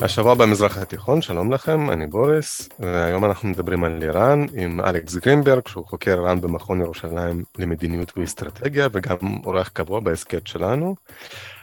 השבוע 0.00 0.34
במזרח 0.34 0.78
התיכון, 0.78 1.22
שלום 1.22 1.52
לכם, 1.52 1.90
אני 1.90 2.06
בוריס, 2.06 2.68
והיום 2.78 3.24
אנחנו 3.24 3.48
מדברים 3.48 3.84
על 3.84 4.02
איראן 4.02 4.46
עם 4.54 4.80
אלכס 4.80 5.16
גרינברג, 5.16 5.68
שהוא 5.68 5.86
חוקר 5.86 6.14
איראן 6.14 6.40
במכון 6.40 6.80
ירושלים 6.80 7.42
למדיניות 7.58 8.18
ואסטרטגיה, 8.18 8.88
וגם 8.92 9.16
אורח 9.44 9.68
קבוע 9.68 10.00
בהסכת 10.00 10.46
שלנו. 10.46 10.94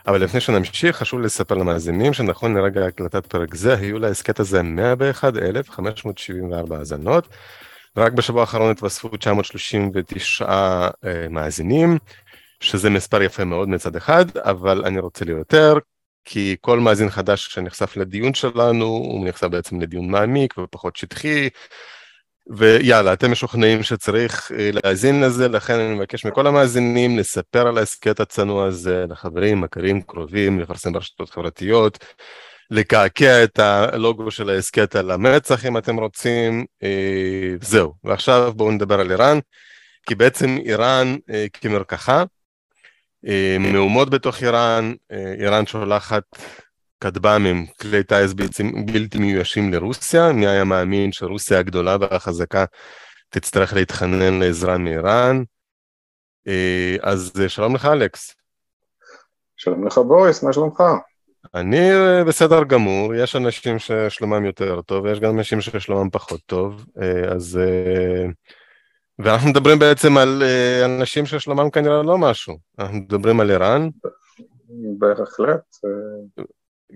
אבל 0.07 0.23
לפני 0.23 0.39
שנמשיך, 0.39 0.95
חשוב 0.95 1.19
לספר 1.19 1.55
למאזינים 1.55 2.13
שנכון 2.13 2.57
לרגע 2.57 2.85
הקלטת 2.85 3.25
פרק 3.25 3.55
זה, 3.55 3.75
היו 3.75 3.99
להסכת 3.99 4.39
הזה 4.39 4.63
101,574 4.63 6.77
האזנות, 6.77 7.27
ורק 7.95 8.11
בשבוע 8.11 8.41
האחרון 8.41 8.71
התווספו 8.71 9.17
939 9.17 10.45
אה, 10.49 10.89
מאזינים, 11.29 11.97
שזה 12.59 12.89
מספר 12.89 13.21
יפה 13.21 13.43
מאוד 13.43 13.69
מצד 13.69 13.95
אחד, 13.95 14.37
אבל 14.37 14.85
אני 14.85 14.99
רוצה 14.99 15.25
ליותר, 15.25 15.77
כי 16.25 16.55
כל 16.61 16.79
מאזין 16.79 17.09
חדש 17.09 17.47
שנחשף 17.47 17.97
לדיון 17.97 18.33
שלנו, 18.33 18.85
הוא 18.85 19.27
נחשף 19.27 19.47
בעצם 19.47 19.81
לדיון 19.81 20.09
מעמיק 20.09 20.57
ופחות 20.57 20.95
שטחי, 20.95 21.49
ויאללה, 22.49 23.13
אתם 23.13 23.31
משוכנעים 23.31 23.83
שצריך 23.83 24.51
אה, 24.51 24.69
להאזין 24.73 25.21
לזה, 25.21 25.47
לכן 25.47 25.79
אני 25.79 25.95
מבקש 25.95 26.25
מכל 26.25 26.47
המאזינים 26.47 27.17
לספר 27.17 27.67
על 27.67 27.77
ההסכת 27.77 28.19
הצנוע 28.19 28.65
הזה 28.65 29.05
לחברים, 29.09 29.61
מכרים, 29.61 30.01
קרובים, 30.01 30.59
לפרסם 30.59 30.93
ברשתות 30.93 31.29
חברתיות, 31.29 32.05
לקעקע 32.71 33.43
את 33.43 33.59
הלוגו 33.59 34.31
של 34.31 34.49
ההסכת 34.49 34.95
על 34.95 35.11
המצח 35.11 35.65
אם 35.65 35.77
אתם 35.77 35.99
רוצים, 35.99 36.65
אה, 36.83 37.55
זהו. 37.61 37.93
ועכשיו 38.03 38.53
בואו 38.55 38.71
נדבר 38.71 38.99
על 38.99 39.11
איראן, 39.11 39.39
כי 40.07 40.15
בעצם 40.15 40.57
איראן 40.65 41.15
אה, 41.29 41.45
כמרקחה, 41.53 42.23
מהומות 43.59 44.09
בתוך 44.09 44.43
איראן, 44.43 44.93
אה, 45.11 45.33
איראן 45.39 45.65
שולחת 45.65 46.23
כטב"מים, 46.99 47.65
כלי 47.81 48.03
טיס 48.03 48.33
בלתי 48.85 49.17
מיואשים 49.19 49.73
לרוסיה, 49.73 50.31
מי 50.31 50.47
היה 50.47 50.63
מאמין 50.63 51.11
שרוסיה 51.11 51.59
הגדולה 51.59 51.97
והחזקה 51.99 52.65
תצטרך 53.29 53.73
להתחנן 53.73 54.39
לעזרה 54.39 54.77
מאיראן. 54.77 55.43
אה, 56.47 56.95
אז 57.01 57.31
שלום 57.47 57.75
לך 57.75 57.85
אלכס. 57.85 58.35
שלום 59.57 59.87
לך 59.87 59.97
בוריס, 59.97 60.43
מה 60.43 60.53
שלומך? 60.53 60.83
אני 61.55 61.89
בסדר 62.27 62.63
גמור, 62.63 63.15
יש 63.15 63.35
אנשים 63.35 63.79
ששלומם 63.79 64.45
יותר 64.45 64.81
טוב 64.81 65.03
ויש 65.03 65.19
גם 65.19 65.37
אנשים 65.37 65.61
ששלומם 65.61 66.09
פחות 66.09 66.41
טוב, 66.45 66.85
אז 67.31 67.59
ואנחנו 69.23 69.49
מדברים 69.49 69.79
בעצם 69.79 70.17
על 70.17 70.43
אה, 70.45 70.85
אנשים 70.85 71.25
ששלומם 71.25 71.69
כנראה 71.69 72.03
לא 72.03 72.17
משהו, 72.17 72.57
אנחנו 72.79 72.97
מדברים 72.97 73.39
על 73.39 73.51
איראן. 73.51 73.89
בהחלט. 74.97 75.75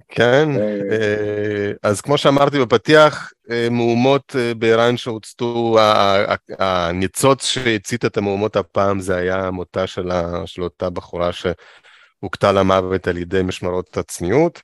כן, 0.08 0.50
אה, 0.92 1.72
אז 1.84 2.02
כמו 2.02 2.17
שאמרתי 2.17 2.59
בפתיח, 2.59 3.31
אה, 3.52 3.67
מהומות 3.72 4.36
באיראן 4.58 4.97
שהוצתו, 4.97 5.78
הניצוץ 6.59 7.45
שהצית 7.45 8.06
את 8.06 8.17
המהומות 8.17 8.56
הפעם 8.56 9.00
זה 9.00 9.16
היה 9.16 9.52
מותה 9.52 9.88
של 9.88 10.12
אותה 10.59 10.89
בחורה 10.89 11.30
שהוכתה 11.34 12.52
למוות 12.52 13.08
על 13.08 13.17
ידי 13.17 13.41
משמרות 13.44 13.97
הצניעות. 13.97 14.62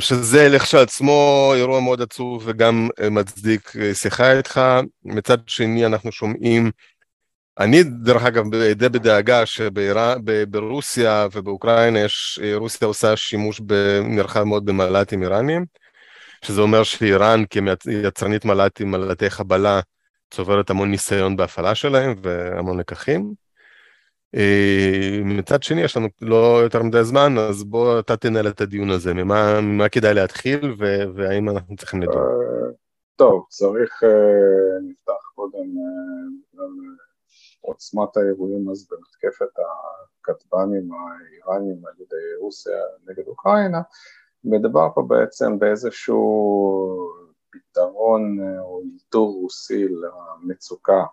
שזה 0.00 0.48
לכשעצמו 0.48 1.52
אירוע 1.54 1.80
מאוד 1.80 2.02
עצוב 2.02 2.42
וגם 2.46 2.88
אה, 3.00 3.10
מצדיק 3.10 3.72
אה, 3.80 3.94
שיחה 3.94 4.32
איתך. 4.32 4.60
מצד 5.04 5.38
שני 5.46 5.86
אנחנו 5.86 6.12
שומעים, 6.12 6.70
אני 7.58 7.82
דרך 7.82 8.22
אגב 8.22 8.44
די 8.74 8.88
בדאגה 8.88 9.46
שברוסיה 9.46 11.26
ובאוקראינה 11.32 12.00
יש, 12.00 12.40
אה, 12.42 12.56
רוסיה 12.56 12.88
עושה 12.88 13.16
שימוש 13.16 13.60
בנרחב 13.60 14.42
מאוד 14.42 14.64
במל"טים 14.64 15.22
איראנים, 15.22 15.64
שזה 16.44 16.60
אומר 16.60 16.82
שאיראן 16.82 17.44
כיצרנית 17.44 18.44
מל"טים, 18.44 18.90
מל"טי 18.90 19.30
חבלה, 19.30 19.80
צוברת 20.30 20.70
המון 20.70 20.90
ניסיון 20.90 21.36
בהפעלה 21.36 21.74
שלהם 21.74 22.14
והמון 22.22 22.80
לקחים. 22.80 23.45
אה, 24.36 25.20
מצד 25.24 25.62
שני, 25.62 25.80
יש 25.80 25.96
לנו 25.96 26.08
לא 26.22 26.60
יותר 26.62 26.82
מדי 26.82 27.04
זמן, 27.04 27.38
אז 27.38 27.64
בוא 27.64 28.00
אתה 28.00 28.16
תנהל 28.16 28.48
את 28.48 28.60
הדיון 28.60 28.90
הזה, 28.90 29.14
ממה, 29.14 29.60
ממה 29.60 29.88
כדאי 29.88 30.14
להתחיל 30.14 30.74
והאם 31.14 31.48
אנחנו 31.48 31.76
צריכים 31.76 32.02
לדון. 32.02 32.16
אה, 32.16 32.70
טוב, 33.16 33.46
צריך, 33.48 34.02
אה, 34.04 34.80
נפתח 34.82 35.30
קודם 35.34 35.66
עוצמת 37.60 38.16
האירועים 38.16 38.70
אז 38.70 38.88
במתקפת 38.90 39.52
הכטב"מים 40.20 40.88
האיראנים 40.92 41.86
על 41.86 41.92
ידי 42.00 42.34
רוסיה 42.40 42.78
נגד 43.06 43.26
אוקראינה, 43.26 43.80
מדובר 44.44 44.88
פה 44.94 45.02
בעצם 45.02 45.58
באיזשהו 45.58 46.16
פתרון 47.50 48.38
או 48.58 48.82
אלתור 48.82 49.32
רוסי 49.42 49.86
למצוקה 49.88 51.04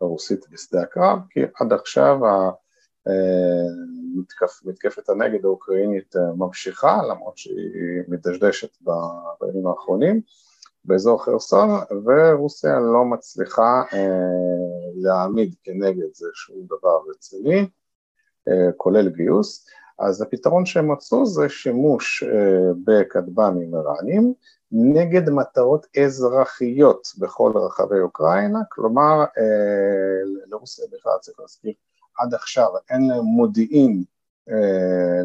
הרוסית 0.00 0.48
בשדה 0.50 0.82
הקרב, 0.82 1.18
כי 1.30 1.40
עד 1.60 1.72
עכשיו 1.72 2.18
מתקפ, 4.14 4.64
מתקפת 4.64 5.08
הנגד 5.08 5.44
האוקראינית 5.44 6.16
אה, 6.16 6.32
ממשיכה, 6.36 7.00
למרות 7.10 7.38
שהיא 7.38 8.02
מדשדשת 8.08 8.76
בימים 9.40 9.66
האחרונים 9.66 10.20
באזור 10.84 11.24
חרסון, 11.24 11.70
ורוסיה 12.04 12.78
לא 12.80 13.04
מצליחה 13.04 13.82
אה, 13.92 14.08
להעמיד 14.94 15.54
כנגד 15.62 16.14
זה 16.14 16.26
שום 16.34 16.56
דבר 16.66 16.98
רציני, 17.10 17.68
אה, 18.48 18.72
כולל 18.76 19.08
גיוס. 19.08 19.66
אז 19.98 20.22
הפתרון 20.22 20.66
שהם 20.66 20.92
מצאו 20.92 21.26
זה 21.26 21.48
שימוש 21.48 22.22
אה, 22.22 22.72
בכטב"מים 22.84 23.74
איראנים 23.74 24.34
נגד 24.72 25.30
מטרות 25.30 25.86
אזרחיות 26.04 27.08
בכל 27.18 27.52
רחבי 27.54 28.00
אוקראינה, 28.00 28.58
כלומר 28.68 29.24
אה, 29.38 30.42
לרוסיה 30.46 30.84
בכלל 30.92 31.12
צריך 31.20 31.40
להזכיר 31.40 31.72
עד 32.18 32.34
עכשיו 32.34 32.68
אין 32.90 33.08
להם 33.08 33.24
מודיעין, 33.24 34.04
אה, 34.50 35.22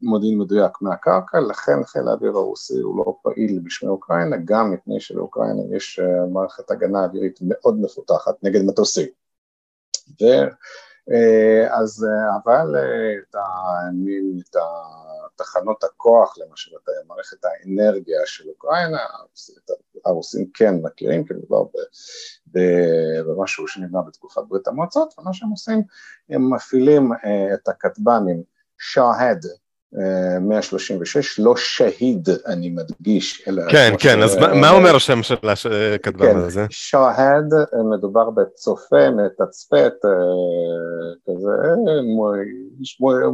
מודיעין 0.00 0.38
מדויק 0.38 0.72
מהקרקע, 0.82 1.40
לכן 1.40 1.84
חיל 1.84 2.08
האוויר 2.08 2.30
הרוסי 2.30 2.78
הוא 2.78 2.98
לא 2.98 3.16
פעיל 3.22 3.60
בשמי 3.64 3.88
אוקראינה, 3.88 4.36
גם 4.44 4.70
מפני 4.72 5.00
שלאוקראינה 5.00 5.76
יש 5.76 5.98
אה, 5.98 6.26
מערכת 6.26 6.70
הגנה 6.70 7.04
אווירית 7.04 7.38
מאוד 7.42 7.80
מפותחת 7.80 8.34
נגד 8.42 8.62
מטוסים. 8.64 9.08
ו... 10.20 10.24
אה, 11.12 11.78
אז 11.80 12.06
אבל 12.36 12.76
את, 13.28 13.34
ה, 13.34 13.40
את 14.40 14.56
תחנות 15.38 15.84
הכוח, 15.84 16.38
למשל 16.38 16.70
את 16.76 16.88
מערכת 17.06 17.36
האנרגיה 17.44 18.20
של 18.26 18.48
אוקראינה, 18.48 18.98
הרוסים 20.04 20.50
כן 20.54 20.74
מכירים, 20.82 21.24
כי 21.24 21.34
מדובר 21.34 21.64
במשהו 23.26 23.68
שנבנה 23.68 24.02
בתקופת 24.02 24.42
ברית 24.48 24.68
המועצות, 24.68 25.14
ומה 25.18 25.32
שהם 25.32 25.50
עושים, 25.50 25.82
הם 26.28 26.54
מפעילים 26.54 27.12
אה, 27.12 27.54
את 27.54 27.68
הכטב"מים 27.68 28.42
שהד 28.78 29.46
136, 29.92 31.38
לא 31.38 31.56
שהיד, 31.56 32.28
אני 32.46 32.70
מדגיש, 32.70 33.48
אלא... 33.48 33.62
כן, 33.70 33.94
כן, 33.98 34.22
אז 34.22 34.36
מה 34.36 34.70
אומר 34.70 34.96
השם 34.96 35.22
של 35.22 35.36
הכטב"ם 35.94 36.18
כן, 36.18 36.36
הזה? 36.36 36.66
שהד, 36.70 37.54
מדובר 37.90 38.30
בצופה, 38.30 39.10
מתצפת, 39.10 39.92
אה, 40.04 40.10
כזה, 41.26 41.50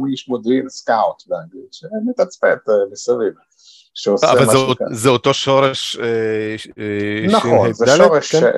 איש 0.07 0.29
מודיעין 0.29 0.69
סקאוט 0.69 1.23
באנגלית, 1.27 1.73
שמתצפת 1.73 2.69
אה, 2.69 2.73
מסביב. 2.91 3.33
שעושה 3.97 4.31
אבל 4.31 4.45
זה, 4.45 4.57
זה 4.91 5.09
אותו 5.09 5.33
שורש 5.33 5.97
אה, 5.99 6.55
נכון, 7.29 7.73
זה 7.73 7.85
שורש, 7.97 8.35
כן? 8.35 8.51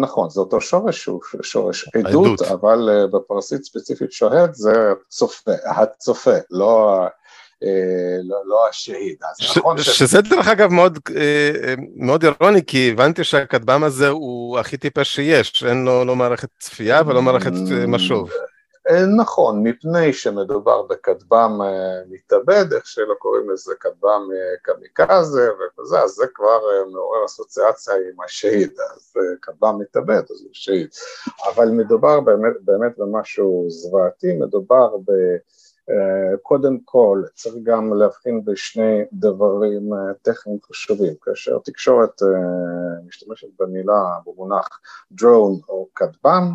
נכון, 0.00 0.30
זה 0.30 0.40
אותו 0.40 0.60
שורש 0.60 1.02
שהוא 1.02 1.20
שורש 1.42 1.88
עדות, 1.94 2.42
אבל 2.42 3.08
בפרסית 3.12 3.64
ספציפית 3.64 4.12
שוהד 4.12 4.54
זה 4.54 4.92
צופה, 5.08 5.52
הצופה, 5.64 6.36
לא 6.50 7.00
לא, 8.22 8.42
לא 8.46 8.68
השהיד. 8.68 9.16
נכון. 9.56 9.78
שזה 9.78 10.20
דרך 10.22 10.48
אגב 10.48 10.70
מאוד, 10.72 10.98
אה, 11.16 11.74
מאוד 11.96 12.24
אירוני, 12.24 12.66
כי 12.66 12.90
הבנתי 12.90 13.24
שהכטב"ם 13.24 13.84
הזה 13.84 14.08
הוא 14.08 14.58
הכי 14.58 14.76
טיפש 14.76 15.14
שיש, 15.14 15.64
אין 15.64 15.84
לו 15.84 16.04
לא 16.04 16.16
מערכת 16.16 16.48
צפייה 16.58 17.02
ולא 17.06 17.22
מערכת 17.22 17.52
אה, 17.72 17.86
משוב. 17.86 18.30
נכון, 19.16 19.62
מפני 19.62 20.12
שמדובר 20.12 20.82
בכטב"ם 20.82 21.60
מתאבד, 22.10 22.72
איך 22.72 22.86
שלא 22.86 23.14
קוראים 23.18 23.50
לזה 23.50 23.74
כטב"ם 23.80 24.28
קמיקזה 24.62 25.48
וכזה, 25.52 26.00
אז 26.00 26.10
זה 26.10 26.26
כבר 26.34 26.60
מעורר 26.92 27.24
אסוציאציה 27.24 27.94
עם 27.94 28.20
השהיד, 28.24 28.72
אז 28.94 29.14
כטב"ם 29.42 29.78
מתאבד, 29.78 30.22
אז 30.30 30.42
הוא 30.42 30.50
שהיד. 30.52 30.88
אבל 31.54 31.68
מדובר 31.68 32.20
באמת, 32.20 32.52
באמת 32.60 32.98
במשהו 32.98 33.66
זוועתי, 33.68 34.32
מדובר 34.32 34.96
ב... 34.96 35.12
אה, 35.90 36.36
קודם 36.42 36.78
כל 36.84 37.22
צריך 37.34 37.54
גם 37.62 37.94
להבחין 37.94 38.44
בשני 38.44 39.04
דברים 39.12 39.92
אה, 39.94 40.14
טכניים 40.22 40.58
חשובים, 40.66 41.14
כאשר 41.22 41.58
תקשורת 41.64 42.22
אה, 42.22 42.28
משתמשת 43.06 43.48
במילה, 43.58 44.18
במונח 44.26 44.80
drone 45.20 45.68
או 45.68 45.88
כטב"ם, 45.94 46.52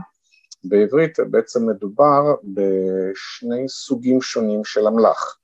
בעברית 0.64 1.20
בעצם 1.30 1.70
מדובר 1.70 2.36
בשני 2.44 3.70
סוגים 3.70 4.22
שונים 4.22 4.64
של 4.64 4.88
אמל"ח. 4.88 5.38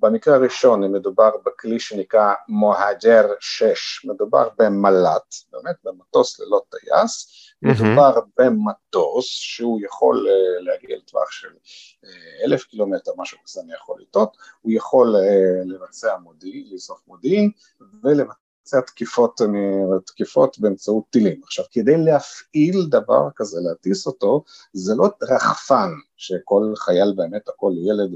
במקרה 0.00 0.34
הראשון 0.34 0.92
מדובר 0.92 1.30
בכלי 1.46 1.80
שנקרא 1.80 2.34
מוהג'ר 2.48 3.26
6, 3.40 4.04
מדובר 4.04 4.48
במל"ט, 4.58 5.34
באמת 5.52 5.76
במטוס 5.84 6.40
ללא 6.40 6.60
טייס, 6.70 7.26
מדובר 7.62 8.20
במטוס 8.38 9.26
שהוא 9.26 9.80
יכול 9.84 10.28
להגיע 10.60 10.87
לטווח 11.08 11.30
של 11.30 11.48
uh, 11.48 12.44
אלף 12.44 12.64
קילומטר, 12.64 13.12
משהו 13.16 13.38
כזה 13.44 13.60
אני 13.60 13.74
יכול 13.74 14.00
לטעות, 14.00 14.36
הוא 14.60 14.72
יכול 14.72 15.16
uh, 15.16 15.68
לבצע 15.68 16.16
מודיעין, 16.16 16.66
לאסוף 16.72 17.02
מודיעין 17.06 17.50
ולבצע 18.04 18.32
לבצע 18.68 18.80
תקיפות, 18.80 19.40
תקיפות 20.06 20.58
באמצעות 20.58 21.04
טילים. 21.10 21.40
עכשיו, 21.44 21.64
כדי 21.70 21.96
להפעיל 21.96 22.86
דבר 22.88 23.28
כזה, 23.36 23.60
להטיס 23.60 24.06
אותו, 24.06 24.44
זה 24.72 24.94
לא 24.94 25.08
רחפן 25.22 25.90
שכל 26.16 26.72
חייל 26.76 27.14
באמת, 27.16 27.48
או 27.48 27.52
כל 27.56 27.72
ילד 27.76 28.10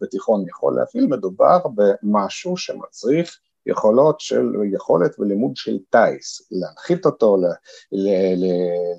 בתיכון 0.00 0.44
יכול 0.48 0.76
להפעיל, 0.76 1.06
מדובר 1.06 1.58
במשהו 1.74 2.56
שמצריך 2.56 3.38
יכולות 3.66 4.20
של, 4.20 4.52
יכולת 4.72 5.20
ולימוד 5.20 5.56
של 5.56 5.78
טיס, 5.90 6.48
להנחית 6.50 7.06
אותו, 7.06 7.36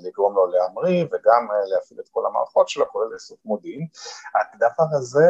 לגרום 0.04 0.34
לו 0.34 0.46
להמריא 0.46 1.04
וגם 1.04 1.48
להפעיל 1.70 2.00
את 2.00 2.08
כל 2.08 2.26
המערכות 2.26 2.68
שלו, 2.68 2.88
כולל 2.88 3.12
לאסוף 3.12 3.38
מודיעין. 3.44 3.86
הדבר 4.34 4.96
הזה, 4.96 5.24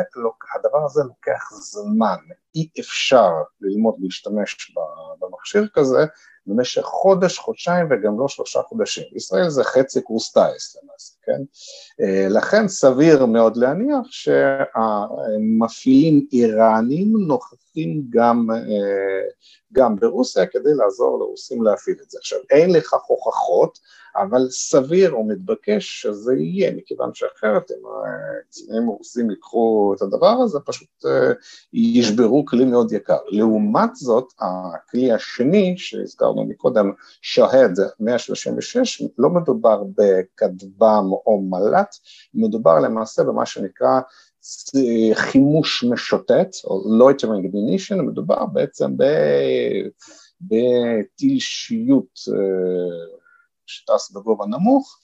הדבר 0.55 0.85
הזה 0.85 1.03
לוקח 1.03 1.51
זמן, 1.53 2.17
אי 2.55 2.69
אפשר 2.81 3.31
ללמוד 3.61 3.95
להשתמש 3.99 4.77
במכשיר 5.21 5.69
כזה 5.75 5.99
במשך 6.49 6.83
חודש, 6.83 7.39
חודשיים 7.39 7.87
וגם 7.91 8.21
לא 8.21 8.29
שלושה 8.29 8.63
חודשים. 8.63 9.05
בישראל 9.13 9.49
זה 9.49 9.65
חצי 9.65 10.03
קורס 10.03 10.33
טיס 10.33 10.77
למעשה, 10.83 11.15
כן? 11.23 11.43
אה, 12.01 12.27
לכן 12.29 12.69
סביר 12.69 13.27
מאוד 13.27 13.57
להניח 13.57 14.07
שהמפעילים 14.11 16.27
איראנים 16.33 17.13
נוכחים 17.27 18.03
גם, 18.11 18.47
אה, 18.55 19.23
גם 19.73 19.97
ברוסיה 19.97 20.47
כדי 20.47 20.75
לעזור 20.75 21.19
לרוסים 21.19 21.63
להפעיל 21.63 21.97
את 22.03 22.11
זה. 22.11 22.19
עכשיו, 22.19 22.39
אין 22.51 22.73
לכך 22.73 23.05
הוכחות, 23.07 23.79
אבל 24.23 24.49
סביר 24.51 25.13
או 25.13 25.25
מתבקש 25.25 26.03
שזה 26.03 26.35
יהיה, 26.35 26.75
מכיוון 26.75 27.11
שאחרת 27.15 27.71
אם 27.71 27.83
הקצינים 28.41 28.89
הרוסים 28.89 29.31
ייקחו 29.31 29.95
את 29.97 30.03
הדבר 30.03 30.37
הזה, 30.45 30.59
פשוט 30.61 30.89
אה, 31.07 31.33
ישברו 31.73 32.45
כלי 32.45 32.65
מאוד 32.65 32.93
יקר. 32.93 33.17
לעומת 33.29 33.97
זאת, 33.97 34.33
הכלי 34.41 35.13
השני 35.13 35.75
שהזכרנו 35.77 36.45
מקודם, 36.45 36.93
שהד 37.23 37.79
136, 38.01 39.03
לא 39.19 39.31
מדובר 39.31 39.83
בכטב"ם 39.97 41.11
או 41.27 41.41
מל"ט, 41.41 41.97
מדובר 42.35 42.81
למעשה 42.81 43.25
במה 43.25 43.47
שנקרא 43.47 44.01
חימוש 45.15 45.85
משוטט, 45.85 46.57
או 46.65 46.83
loitering 46.99 47.47
ignition, 47.47 48.03
מדובר 48.03 48.47
בעצם 48.47 48.97
בטיל 50.41 51.39
שיוט 51.39 52.19
אה, 52.29 53.19
שטס 53.69 54.11
בגובה 54.11 54.47
נמוך, 54.47 54.99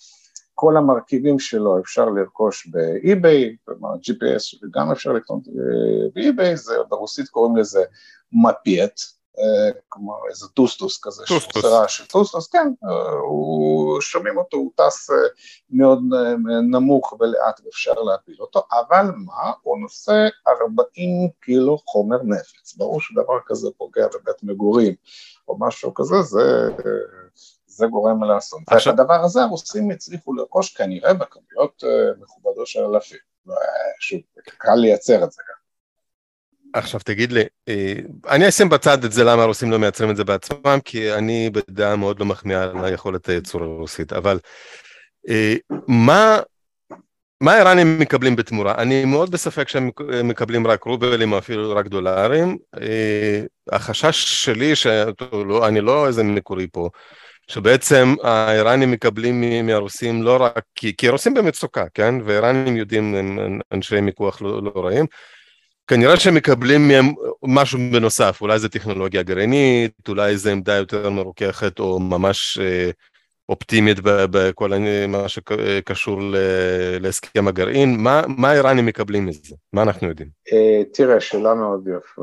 כל 0.55 0.77
המרכיבים 0.77 1.39
שלו 1.39 1.79
אפשר 1.81 2.05
לרכוש 2.05 2.67
באי-ביי, 2.67 3.57
כלומר 3.65 3.95
GPS 3.95 4.69
גם 4.71 4.91
אפשר 4.93 5.13
לקנות 5.13 5.49
אה, 5.49 6.09
באי-ביי, 6.15 6.55
ברוסית 6.89 7.29
קוראים 7.29 7.57
לזה 7.57 7.85
מפייט, 8.33 9.01
אה, 9.39 9.81
כמו 9.91 10.17
איזה 10.31 10.47
טוסטוס 10.49 11.01
כזה, 11.03 11.25
טוסטוס. 11.29 11.65
של 11.89 12.07
טוסטוס, 12.07 12.49
כן, 12.49 12.73
אה, 12.85 13.11
הוא, 13.13 14.01
שומעים 14.01 14.39
אותו, 14.39 14.57
הוא 14.57 14.71
טס 14.75 15.11
מאוד 15.71 16.01
נמוך 16.71 17.13
ולאט 17.21 17.61
ואפשר 17.65 17.93
להפיל 17.93 18.37
אותו, 18.41 18.63
אבל 18.73 19.07
מה, 19.17 19.53
הוא 19.63 19.79
נושא 19.79 20.29
40 20.49 21.29
קילו 21.41 21.79
חומר 21.87 22.23
נפץ, 22.23 22.75
ברור 22.77 23.01
שדבר 23.01 23.39
כזה 23.47 23.69
פוגע 23.77 24.07
בבית 24.07 24.43
מגורים 24.43 24.95
או 25.49 25.57
משהו 25.61 25.95
כזה, 25.95 26.23
זה 26.23 26.71
זה 27.75 27.87
גורם 27.87 28.25
לאסון. 28.25 28.63
עכשיו... 28.67 28.93
ואת 28.93 29.01
הדבר 29.01 29.25
הזה 29.25 29.43
הרוסים 29.43 29.91
הצליחו 29.91 30.35
לרכוש 30.35 30.77
כנראה 30.77 31.15
בכמויות 31.15 31.85
uh, 31.85 32.23
מכובדות 32.23 32.67
של 32.67 32.81
אלפים. 32.81 33.19
שוב, 34.01 34.21
קל 34.59 34.75
לייצר 34.75 35.25
את 35.25 35.33
זה 35.33 35.43
גם. 35.49 35.55
עכשיו 36.75 37.01
תגיד 37.05 37.33
לי, 37.33 37.43
אה, 37.69 37.95
אני 38.29 38.49
אשים 38.49 38.69
בצד 38.69 39.05
את 39.05 39.13
זה 39.13 39.25
למה 39.25 39.43
הרוסים 39.43 39.71
לא 39.71 39.79
מייצרים 39.79 40.11
את 40.11 40.17
זה 40.17 40.25
בעצמם, 40.25 40.79
כי 40.85 41.13
אני 41.13 41.51
בדעה 41.51 41.97
מאוד 41.97 42.21
לא 42.21 42.27
מחמיאה 42.27 42.63
על 42.63 42.85
היכולת 42.85 43.29
הייצור 43.29 43.63
הרוסית, 43.63 44.13
אבל 44.13 44.39
אה, 45.29 45.55
מה, 45.89 46.39
מה 47.41 47.53
האיראנים 47.53 47.99
מקבלים 47.99 48.37
בתמורה? 48.37 48.75
אני 48.79 49.05
מאוד 49.05 49.31
בספק 49.31 49.69
שהם 49.69 49.91
מקבלים 50.25 50.67
רק 50.67 50.85
רובלים 50.85 51.33
או 51.33 51.39
אפילו 51.39 51.77
רק 51.77 51.87
דולרים. 51.87 52.59
החשש 53.73 54.45
שלי, 54.45 54.77
שאני 54.77 55.81
לא 55.81 56.07
איזה 56.07 56.23
מקורי 56.23 56.67
פה, 56.73 56.89
שבעצם 57.49 58.15
האיראנים 58.23 58.91
מקבלים 58.91 59.67
מהרוסים 59.67 60.23
לא 60.23 60.37
רק, 60.41 60.63
כי, 60.75 60.97
כי 60.97 61.09
הרוסים 61.09 61.35
במצוקה, 61.35 61.85
כן? 61.95 62.15
ואיראנים 62.25 62.77
יודעים, 62.77 63.15
הם 63.15 63.61
אנשי 63.73 64.01
מיקוח 64.01 64.43
לא, 64.43 64.63
לא 64.63 64.85
רעים. 64.85 65.07
כנראה 65.87 66.17
שהם 66.17 66.35
מקבלים 66.35 66.89
מהם 66.89 67.07
משהו 67.43 67.79
בנוסף, 67.93 68.39
אולי 68.41 68.59
זה 68.59 68.69
טכנולוגיה 68.69 69.23
גרעינית, 69.23 70.09
אולי 70.09 70.37
זה 70.37 70.53
עמדה 70.53 70.75
יותר 70.75 71.11
מרוככת 71.11 71.79
או 71.79 72.01
ממש 72.01 72.59
אה, 72.59 72.91
אופטימית 73.49 73.99
בכל 74.03 74.73
מה 75.09 75.29
שקשור 75.29 76.21
להסכם 77.01 77.49
הגרעין. 77.49 77.97
מה, 78.03 78.23
מה 78.29 78.51
האיראנים 78.51 78.87
מקבלים 78.87 79.27
מזה? 79.27 79.55
מה 79.73 79.83
אנחנו 79.83 80.09
יודעים? 80.09 80.29
אה, 80.53 80.83
תראה, 80.93 81.21
שאלה 81.21 81.55
מאוד 81.55 81.89
יפה, 81.89 82.23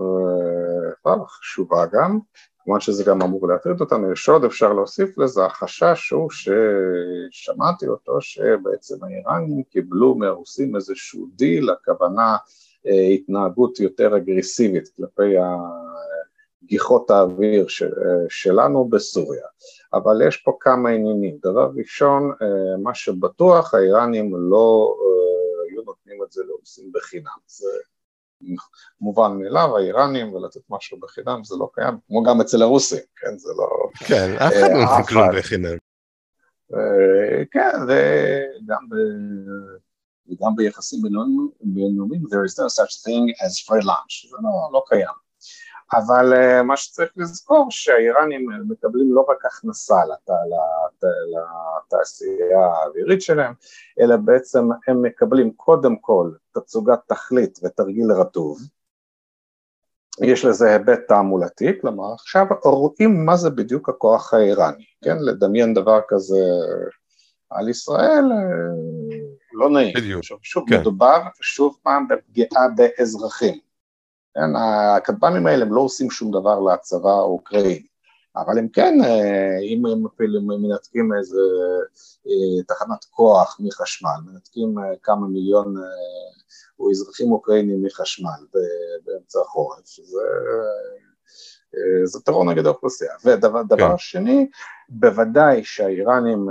אה, 1.07 1.13
חשובה 1.27 1.85
גם. 1.93 2.19
כמובן 2.63 2.79
שזה 2.79 3.03
גם 3.03 3.21
אמור 3.21 3.47
להטריד 3.47 3.81
אותנו, 3.81 4.11
יש 4.11 4.29
עוד 4.29 4.43
אפשר 4.43 4.73
להוסיף 4.73 5.17
לזה, 5.17 5.45
החשש 5.45 6.09
הוא 6.09 6.29
ששמעתי 6.31 7.87
אותו 7.87 8.21
שבעצם 8.21 9.03
האיראנים 9.03 9.63
קיבלו 9.63 10.15
מהרוסים 10.15 10.75
איזשהו 10.75 11.27
דיל, 11.35 11.69
הכוונה 11.69 12.37
אה, 12.87 13.07
התנהגות 13.13 13.79
יותר 13.79 14.17
אגרסיבית 14.17 14.87
כלפי 14.87 15.35
גיחות 16.63 17.11
האוויר 17.11 17.65
שלנו 18.29 18.85
בסוריה, 18.89 19.45
אבל 19.93 20.27
יש 20.27 20.37
פה 20.37 20.57
כמה 20.59 20.89
עניינים, 20.89 21.37
דבר 21.43 21.71
ראשון, 21.75 22.31
אה, 22.41 22.77
מה 22.83 22.93
שבטוח 22.93 23.73
האיראנים 23.73 24.35
לא 24.35 24.95
אה, 24.99 25.71
היו 25.71 25.81
נותנים 25.81 26.23
את 26.23 26.31
זה 26.31 26.43
לרוסים 26.47 26.91
בחינם, 26.93 27.37
זה 27.47 27.67
מובן 29.01 29.31
מאליו, 29.37 29.77
האיראנים, 29.77 30.33
ולתת 30.33 30.61
משהו 30.69 30.99
בחינם 30.99 31.43
זה 31.43 31.55
לא 31.59 31.69
קיים, 31.73 31.97
כמו 32.07 32.23
גם 32.23 32.41
אצל 32.41 32.61
הרוסים, 32.61 33.03
כן, 33.15 33.37
זה 33.37 33.49
לא... 33.57 33.67
כן, 34.07 34.33
אף 34.37 34.53
אחד 34.53 34.71
לא 34.73 34.81
נותן 34.81 35.03
כלום 35.07 35.27
בחינם. 35.37 35.77
אה, 36.73 37.45
כן, 37.51 37.71
וגם 37.87 38.89
ב... 38.89 38.95
וגם 40.29 40.55
ביחסים 40.55 41.01
בינלאומיים, 41.01 42.23
there 42.23 42.45
is 42.45 42.59
no 42.59 42.67
such 42.69 42.93
thing 43.03 43.45
as 43.45 43.59
free 43.67 43.83
lunch, 43.83 44.29
זה 44.29 44.37
לא, 44.43 44.69
לא 44.73 44.83
קיים. 44.87 45.21
אבל 45.93 46.33
uh, 46.33 46.63
מה 46.63 46.77
שצריך 46.77 47.11
לזכור 47.17 47.67
שהאיראנים 47.69 48.47
מקבלים 48.67 49.13
לא 49.13 49.25
רק 49.29 49.45
הכנסה 49.45 50.05
לת, 50.05 50.29
לת, 50.29 51.09
לתעשייה 51.31 52.65
האווירית 52.65 53.21
שלהם, 53.21 53.53
אלא 53.99 54.15
בעצם 54.15 54.69
הם 54.87 55.01
מקבלים 55.01 55.51
קודם 55.51 55.95
כל 55.95 56.31
תצוגת 56.51 56.99
תכלית 57.07 57.59
ותרגיל 57.63 58.11
רטוב, 58.11 58.59
יש 60.21 60.45
לזה 60.45 60.69
היבט 60.69 60.99
תעמולתי, 61.07 61.79
כלומר 61.81 62.13
עכשיו 62.13 62.45
רואים 62.63 63.25
מה 63.25 63.37
זה 63.37 63.49
בדיוק 63.49 63.89
הכוח 63.89 64.33
האיראני, 64.33 64.85
כן, 65.03 65.17
לדמיין 65.19 65.73
דבר 65.73 65.99
כזה 66.07 66.39
על 67.49 67.69
ישראל 67.69 68.31
אה, 68.31 69.17
לא 69.53 69.69
נעים, 69.69 69.93
בדיוק, 69.95 70.23
שוב, 70.23 70.39
שוב 70.43 70.69
כן. 70.69 70.79
מדובר 70.79 71.21
שוב 71.41 71.77
פעם 71.83 72.07
בפגיעה 72.07 72.67
באזרחים 72.75 73.59
הכטב"מים 74.35 75.47
האלה 75.47 75.65
הם 75.65 75.73
לא 75.73 75.81
עושים 75.81 76.11
שום 76.11 76.31
דבר 76.31 76.59
לצבא 76.59 77.09
האוקראיני, 77.09 77.87
אבל 78.35 78.57
הם 78.57 78.67
כן, 78.67 78.97
אה, 79.03 79.59
אם 79.63 79.85
הם 79.85 80.05
אפילו 80.05 80.41
מנתקים 80.41 81.13
איזה 81.19 81.41
אה, 82.27 82.63
תחנת 82.67 83.05
כוח 83.09 83.57
מחשמל, 83.59 84.09
מנתקים 84.25 84.79
אה, 84.79 84.83
כמה 85.03 85.27
מיליון 85.27 85.75
או 86.79 86.91
אזרחים 86.91 87.31
אוקראינים 87.31 87.83
מחשמל 87.83 88.45
באמצע 89.05 89.39
החורף, 89.41 89.85
שזה 89.85 90.21
זה 92.03 92.19
טרור 92.19 92.45
נגד 92.45 92.65
האוכלוסייה. 92.65 93.13
ודבר 93.25 93.77
כן. 93.77 93.97
שני, 93.97 94.47
בוודאי 94.89 95.63
שהאיראנים 95.63 96.47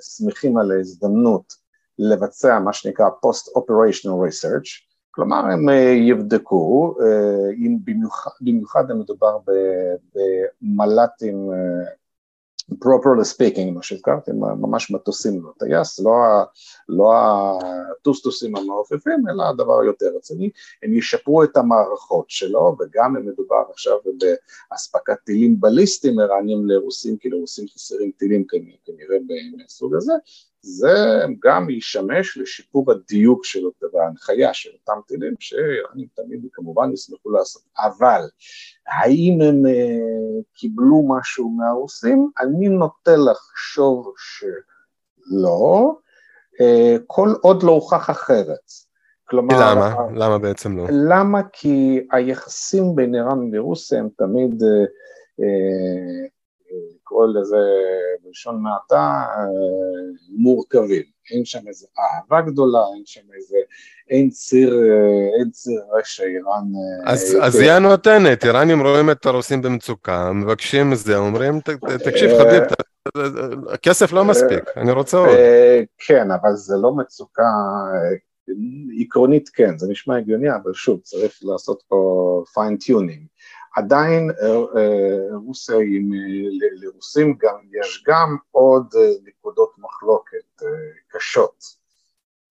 שמחים 0.00 0.58
על 0.58 0.72
ההזדמנות 0.72 1.54
לבצע 1.98 2.58
מה 2.58 2.72
שנקרא 2.72 3.06
Post-Operational 3.06 4.28
Research, 4.28 4.93
כלומר 5.14 5.36
הם 5.36 5.68
אה, 5.68 5.94
יבדקו, 6.08 6.96
אה, 7.00 7.50
אם 7.56 7.78
במיוחד, 7.84 8.30
במיוחד 8.40 8.90
אם 8.90 8.98
מדובר 8.98 9.38
במל"טים, 10.14 11.50
אה, 11.52 11.90
properly 12.72 13.24
speaking, 13.34 13.70
מה 13.74 13.82
שהזכרתי, 13.82 14.30
ממש 14.32 14.90
מטוסים 14.90 15.42
לא 15.42 15.52
טייס, 15.58 16.00
לא, 16.00 16.12
לא 16.88 17.12
הטוסטוסים 17.14 18.56
המעופפים, 18.56 19.28
אלא 19.30 19.44
הדבר 19.48 19.84
יותר 19.84 20.06
רציני, 20.16 20.50
הם 20.82 20.94
ישפרו 20.94 21.44
את 21.44 21.56
המערכות 21.56 22.30
שלו, 22.30 22.76
וגם 22.80 23.16
אם 23.16 23.26
מדובר 23.26 23.62
עכשיו 23.70 23.98
באספקת 24.70 25.16
טילים 25.24 25.60
בליסטיים 25.60 26.20
איראנים 26.20 26.66
לרוסים, 26.66 27.16
כי 27.16 27.28
לרוסים 27.28 27.66
חסרים 27.74 28.10
טילים 28.16 28.44
כנראה 28.84 29.16
מהסוג 29.56 29.94
הזה, 29.94 30.12
זה 30.64 31.24
גם 31.42 31.70
ישמש 31.70 32.38
לשיפור 32.38 32.92
הדיוק 32.92 33.44
של 33.44 33.64
אותה 33.64 33.86
וההנחיה 33.92 34.54
של 34.54 34.70
אותם 34.72 35.00
טילים 35.08 35.34
שאיראנים 35.40 36.06
תמיד 36.14 36.46
כמובן 36.52 36.92
ישמחו 36.92 37.30
לעשות, 37.30 37.62
אבל 37.78 38.20
האם 38.86 39.38
הם 39.40 39.62
uh, 39.66 40.42
קיבלו 40.54 41.08
משהו 41.08 41.48
מהרוסים? 41.48 42.30
אני 42.40 42.68
נוטה 42.68 43.16
לחשוב 43.16 44.12
שלא, 44.18 45.92
uh, 46.60 47.00
כל 47.06 47.28
עוד 47.40 47.62
לא 47.62 47.72
הוכח 47.72 48.10
אחרת. 48.10 48.70
כלומר... 49.28 49.54
למה? 49.60 49.94
למה 50.14 50.38
בעצם 50.38 50.76
לא? 50.76 50.86
למה? 50.90 51.40
כי 51.52 52.06
היחסים 52.12 52.94
בין 52.94 53.14
איראן 53.14 53.50
ורוסיה 53.52 53.98
הם 53.98 54.08
תמיד 54.16 54.62
קורא 57.02 57.26
לזה 57.26 57.56
בלשון 58.24 58.62
מעטה 58.62 59.24
מורכבים, 60.28 61.02
אין 61.30 61.44
שם 61.44 61.68
איזה 61.68 61.86
אהבה 61.98 62.40
גדולה, 62.40 62.82
אין 62.94 63.02
שם 63.06 63.20
איזה, 63.36 63.56
אין 64.10 64.30
ציר, 64.30 64.82
אין 65.38 65.50
ציר 65.50 65.80
רשע 65.98 66.24
איראן. 66.24 66.64
אז, 67.06 67.36
אז 67.42 67.56
היא 67.56 67.70
הנותנת, 67.70 68.44
איראנים 68.44 68.86
רואים 68.86 69.10
את 69.10 69.26
הרוסים 69.26 69.62
במצוקה, 69.62 70.32
מבקשים 70.32 70.94
זה, 70.94 71.16
אומרים, 71.16 71.60
תקשיב 72.04 72.30
חביב, 72.38 72.62
הכסף 73.72 74.12
לא 74.12 74.24
מספיק, 74.24 74.64
אני 74.76 74.92
רוצה 74.92 75.16
עוד. 75.16 75.28
כן, 75.98 76.30
אבל 76.30 76.52
זה 76.54 76.74
לא 76.82 76.94
מצוקה, 76.94 77.48
עקרונית 79.00 79.48
כן, 79.48 79.78
זה 79.78 79.86
נשמע 79.90 80.16
הגיוני, 80.16 80.48
אבל 80.50 80.74
שוב, 80.74 81.00
צריך 81.00 81.38
לעשות 81.42 81.82
פה 81.88 82.42
fine-tuning. 82.54 83.26
עדיין 83.74 84.30
אה, 84.30 84.46
אה, 84.46 85.36
רוסיה 85.46 85.76
עם, 85.76 86.10
לרוסים 86.82 87.36
גם, 87.38 87.56
יש 87.72 88.04
גם 88.06 88.36
עוד 88.50 88.94
אה, 88.96 89.10
נקודות 89.24 89.72
מחלוקת 89.78 90.62
קשות 91.08 91.84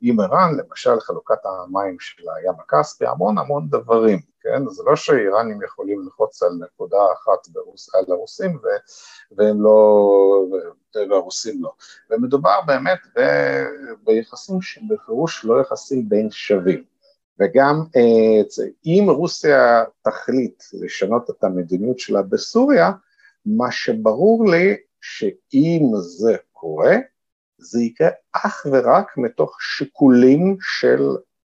עם 0.01 0.22
איראן, 0.22 0.58
למשל 0.58 1.00
חלוקת 1.00 1.46
המים 1.46 2.00
של 2.00 2.24
הים 2.30 2.53
הכספי, 2.60 3.06
המון 3.06 3.38
המון 3.38 3.70
דברים, 3.70 4.20
כן? 4.42 4.68
זה 4.70 4.84
לא 4.86 4.96
שאיראנים 4.96 5.62
יכולים 5.62 6.01
ללחוץ 6.01 6.44
על 6.44 6.51
נקודה 6.60 6.98
אחת 7.13 7.48
ברוס, 7.48 7.96
על 7.96 8.06
הרוסים 8.08 8.56
ו, 8.56 8.68
והם 9.32 9.63
לא, 9.63 10.46
והרוסים 11.10 11.63
לא. 11.63 11.72
ומדובר 12.10 12.62
באמת 12.68 13.00
ב, 13.15 13.22
ביחסים 14.03 14.62
שבפירוש 14.62 15.46
לא 15.46 15.62
יחסים 15.62 16.10
בין 16.10 16.32
שווים. 16.32 16.92
וגם 17.39 17.83
אה, 17.95 18.41
אם 18.85 19.09
רוסיה 19.09 19.83
תחליט 20.01 20.63
לשנות 20.73 21.29
את 21.29 21.43
המדיניות 21.43 21.99
שלה 21.99 22.21
בסוריה, 22.21 22.91
מה 23.45 23.71
שברור 23.71 24.49
לי 24.51 24.75
שאם 25.01 25.91
זה 25.95 26.35
קורה, 26.51 26.95
זה 27.57 27.81
יקרה 27.81 28.09
אך 28.33 28.67
ורק 28.71 29.17
מתוך 29.17 29.61
שיקולים 29.61 30.57
של 30.61 31.01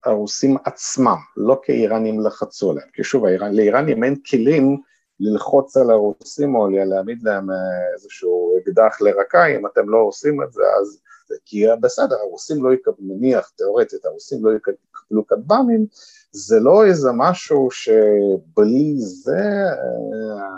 הרוסים 0.05 0.57
עצמם, 0.65 1.17
לא 1.37 1.61
כי 1.63 1.71
האיראנים 1.71 2.19
לחצו 2.19 2.71
עליהם, 2.71 2.87
כי 2.93 3.03
שוב, 3.03 3.25
לאיראנים 3.25 4.03
אין 4.03 4.15
כלים 4.29 4.81
ללחוץ 5.19 5.77
על 5.77 5.91
הרוסים 5.91 6.55
או 6.55 6.69
להעמיד 6.69 7.23
להם 7.23 7.51
אה, 7.51 7.55
איזשהו 7.93 8.57
אקדח 8.57 9.01
לרקה, 9.01 9.45
אם 9.45 9.65
אתם 9.65 9.89
לא 9.89 9.97
עושים 9.97 10.43
את 10.43 10.53
זה 10.53 10.63
אז 10.81 11.01
כי 11.45 11.65
בסדר, 11.81 12.15
הרוסים 12.15 12.63
לא 12.63 12.73
יקבלו, 12.73 12.95
נניח 12.99 13.51
תאורטית, 13.57 14.05
הרוסים 14.05 14.45
לא 14.45 14.51
יקבלו 14.55 15.27
כטב"מים, 15.27 15.85
זה 16.31 16.59
לא 16.59 16.85
איזה 16.85 17.09
משהו 17.13 17.71
שבלי 17.71 18.95
זה, 18.97 19.41
אה, 19.41 20.57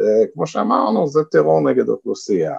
אה, 0.00 0.26
כמו 0.34 0.46
שאמרנו, 0.46 1.06
זה 1.06 1.20
טרור 1.30 1.60
נגד 1.60 1.88
אוכלוסייה, 1.88 2.54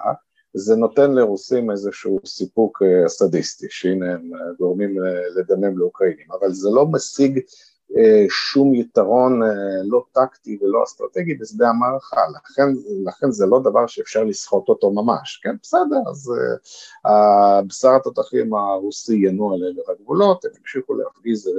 זה 0.54 0.76
נותן 0.76 1.12
לרוסים 1.12 1.70
איזשהו 1.70 2.18
סיפוק 2.26 2.82
אה, 2.82 3.08
סדיסטי, 3.08 3.66
שהנה 3.70 4.12
הם 4.12 4.30
גורמים 4.58 4.96
לדמם 5.36 5.78
לאוקראינים, 5.78 6.26
אבל 6.40 6.52
זה 6.52 6.68
לא 6.70 6.86
משיג 6.86 7.40
שום 8.28 8.74
יתרון 8.74 9.42
אה, 9.42 9.48
לא 9.84 10.04
טקטי 10.12 10.58
ולא 10.60 10.82
אסטרטגי 10.84 11.34
בשדה 11.34 11.68
המערכה, 11.68 12.20
לכן, 12.34 12.62
לכן 13.04 13.30
זה 13.30 13.46
לא 13.46 13.60
דבר 13.60 13.86
שאפשר 13.86 14.24
לסחוט 14.24 14.68
אותו 14.68 14.90
ממש, 14.90 15.40
כן 15.42 15.56
בסדר, 15.62 15.96
אז 16.10 16.32
uh, 17.06 17.62
בשר 17.66 17.94
התותחים 17.96 18.54
הרוסי 18.54 19.16
ינוע 19.16 19.56
לעבר 19.56 19.92
הגבולות, 19.92 20.44
הם 20.44 20.50
המשיכו 20.60 20.94
להפגיז 20.94 21.50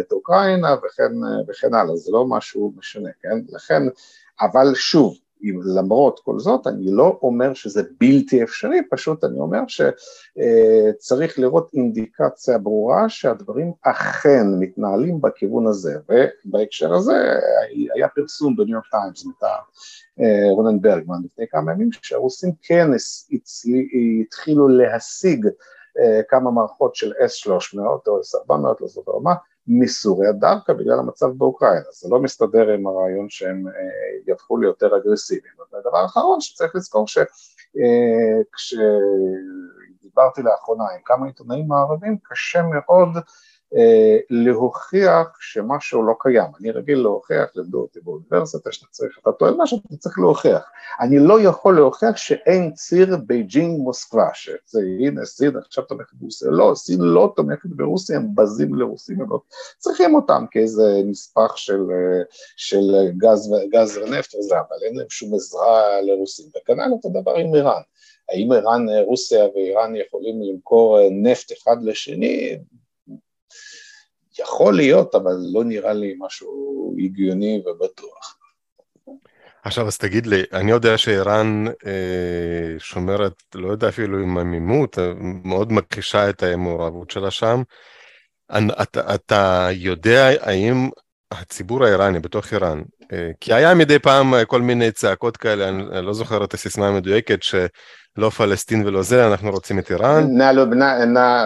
את 0.00 0.12
אוקראינה 0.12 0.74
וכן, 0.74 1.12
וכן 1.48 1.74
הלאה, 1.74 1.96
זה 1.96 2.12
לא 2.12 2.24
משהו 2.28 2.72
משנה, 2.76 3.10
כן, 3.22 3.38
לכן, 3.48 3.82
אבל 4.40 4.74
שוב, 4.74 5.14
למרות 5.76 6.20
כל 6.20 6.38
זאת, 6.38 6.66
אני 6.66 6.90
לא 6.90 7.18
אומר 7.22 7.54
שזה 7.54 7.82
בלתי 8.00 8.42
אפשרי, 8.42 8.78
פשוט 8.90 9.24
אני 9.24 9.38
אומר 9.38 9.60
שצריך 9.68 11.38
לראות 11.38 11.70
אינדיקציה 11.74 12.58
ברורה 12.58 13.08
שהדברים 13.08 13.72
אכן 13.82 14.46
מתנהלים 14.58 15.20
בכיוון 15.20 15.66
הזה, 15.66 15.96
ובהקשר 16.08 16.94
הזה 16.94 17.38
היה 17.94 18.08
פרסום 18.08 18.56
בניו 18.56 18.72
יורק 18.74 18.86
טיימס 18.90 19.26
מטעם 19.26 19.62
אה, 20.20 20.50
רונן 20.50 20.80
ברגמן 20.80 21.18
לפני 21.24 21.44
כמה 21.50 21.72
ימים, 21.72 21.88
שהרוסים 22.02 22.52
כן 22.62 22.90
התחילו 24.20 24.68
להשיג 24.68 25.46
אה, 25.98 26.20
כמה 26.28 26.50
מערכות 26.50 26.94
של 26.94 27.12
S300 27.12 27.78
או 27.78 28.20
S400, 28.20 28.52
לא 28.80 28.88
זוכר 28.88 29.18
מה, 29.18 29.34
מסוריה 29.68 30.32
דווקא 30.32 30.72
בגלל 30.72 30.98
המצב 30.98 31.26
באוקראינה, 31.26 31.86
זה 31.92 32.08
לא 32.10 32.20
מסתדר 32.22 32.68
עם 32.68 32.86
הרעיון 32.86 33.30
שהם 33.30 33.68
אה, 33.68 33.72
יהפכו 34.26 34.56
ליותר 34.56 34.96
אגרסיביים. 34.96 35.54
ודבר 35.60 36.04
אחרון 36.04 36.40
שצריך 36.40 36.76
לזכור 36.76 37.06
שכשדיברתי 37.08 37.30
אה, 40.40 40.46
לאחרונה 40.46 40.84
עם 40.84 41.00
כמה 41.04 41.26
עיתונאים 41.26 41.68
מערבים, 41.68 42.18
קשה 42.22 42.62
מאוד 42.62 43.08
להוכיח 44.30 45.26
שמשהו 45.40 46.02
לא 46.02 46.14
קיים. 46.20 46.50
אני 46.60 46.70
רגיל 46.70 46.98
להוכיח, 46.98 47.50
לימדו 47.56 47.80
אותי 47.80 48.00
באוניברסיטה, 48.00 48.72
שאתה 48.72 48.86
צריך, 48.90 49.18
אתה 49.22 49.32
טוען 49.32 49.54
משהו, 49.58 49.78
אתה 49.86 49.96
צריך 49.96 50.18
להוכיח. 50.18 50.70
אני 51.00 51.18
לא 51.18 51.40
יכול 51.40 51.76
להוכיח 51.76 52.16
שאין 52.16 52.72
ציר 52.72 53.16
בייג'ינג 53.16 53.80
מוסקבה, 53.80 54.28
שזה 54.34 54.80
הנה 55.00 55.24
סין 55.24 55.56
עכשיו 55.56 55.84
תומכת 55.84 56.14
ברוסיה, 56.14 56.50
לא, 56.50 56.72
סין 56.74 57.00
לא 57.00 57.32
תומכת 57.36 57.68
ברוסיה, 57.68 58.16
הם 58.16 58.34
בזים 58.34 58.74
לרוסים, 58.74 59.20
הם 59.20 59.30
לא 59.30 59.40
צריכים 59.78 60.14
אותם 60.14 60.44
כאיזה 60.50 61.02
נספח 61.04 61.56
של, 61.56 61.82
של 62.56 63.10
גז, 63.16 63.54
גז 63.70 63.98
ונפט 63.98 64.34
וזה, 64.34 64.54
אבל 64.54 64.76
אין 64.86 64.96
להם 64.96 65.10
שום 65.10 65.34
עזרה 65.34 66.00
לרוסים, 66.00 66.46
וכנ"ל 66.56 66.92
אותו 66.92 67.08
דבר 67.08 67.34
עם 67.34 67.54
איראן. 67.54 67.82
האם 68.28 68.52
איראן, 68.52 68.86
רוסיה 69.06 69.44
ואיראן 69.54 69.96
יכולים 69.96 70.42
למכור 70.42 70.98
נפט 71.10 71.52
אחד 71.52 71.76
לשני? 71.82 72.58
יכול 74.38 74.76
להיות, 74.76 75.14
אבל 75.14 75.36
לא 75.52 75.64
נראה 75.64 75.92
לי 75.92 76.14
משהו 76.18 76.94
הגיוני 76.98 77.62
ובטוח. 77.66 78.38
עכשיו, 79.62 79.86
אז 79.86 79.98
תגיד 79.98 80.26
לי, 80.26 80.42
אני 80.52 80.70
יודע 80.70 80.98
שאיראן 80.98 81.64
אה, 81.86 82.78
שומרת, 82.78 83.42
לא 83.54 83.68
יודע 83.68 83.88
אפילו 83.88 84.18
עם 84.18 84.38
עמימות, 84.38 84.98
אה, 84.98 85.12
מאוד 85.44 85.72
מכחישה 85.72 86.30
את 86.30 86.42
המעורבות 86.42 87.10
שלה 87.10 87.30
שם. 87.30 87.62
אתה, 88.82 89.14
אתה 89.14 89.68
יודע 89.72 90.30
האם 90.40 90.90
הציבור 91.30 91.84
האיראני 91.84 92.20
בתוך 92.20 92.52
איראן, 92.52 92.82
כי 93.40 93.54
היה 93.54 93.74
מדי 93.74 93.98
פעם 93.98 94.34
כל 94.46 94.62
מיני 94.62 94.92
צעקות 94.92 95.36
כאלה, 95.36 95.68
אני 95.68 96.06
לא 96.06 96.12
זוכר 96.12 96.44
את 96.44 96.54
הסיסמה 96.54 96.88
המדויקת, 96.88 97.42
ש... 97.42 97.54
לא 98.18 98.30
פלסטין 98.30 98.86
ולא 98.86 99.02
זה, 99.02 99.26
אנחנו 99.26 99.50
רוצים 99.50 99.78
את 99.78 99.90
איראן. 99.90 100.26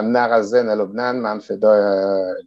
נא 0.01 0.27
רזה, 0.31 0.63
נא 0.63 0.71
לובנן, 0.71 1.19
מאנפדו 1.19 1.67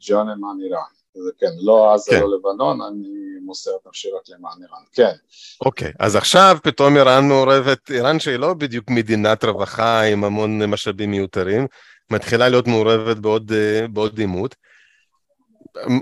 ג'ון 0.01 0.27
למען 0.29 0.57
איראן. 0.65 0.83
זה 1.15 1.31
כן, 1.41 1.47
לא 1.61 1.95
עזה, 1.95 2.11
כן. 2.11 2.21
לא 2.21 2.29
לבנון, 2.37 2.81
אני 2.83 3.09
מוסר 3.45 3.71
את 3.83 3.87
נפשי 3.87 4.09
רק 4.09 4.23
למען 4.29 4.53
איראן, 4.63 4.83
כן. 4.93 5.17
אוקיי, 5.61 5.93
אז 5.99 6.17
עכשיו 6.17 6.59
פתאום 6.63 6.97
איראן 6.97 7.29
מעורבת, 7.29 7.91
איראן 7.91 8.19
שהיא 8.19 8.37
לא 8.37 8.55
בדיוק 8.55 8.91
מדינת 8.91 9.45
רווחה 9.45 10.01
עם 10.01 10.25
המון 10.25 10.65
משאבים 10.65 11.11
מיותרים, 11.11 11.67
מתחילה 12.11 12.49
להיות 12.49 12.67
מעורבת 12.67 13.17
בעוד, 13.17 13.53
בעוד 13.91 14.19
עימות. 14.19 14.55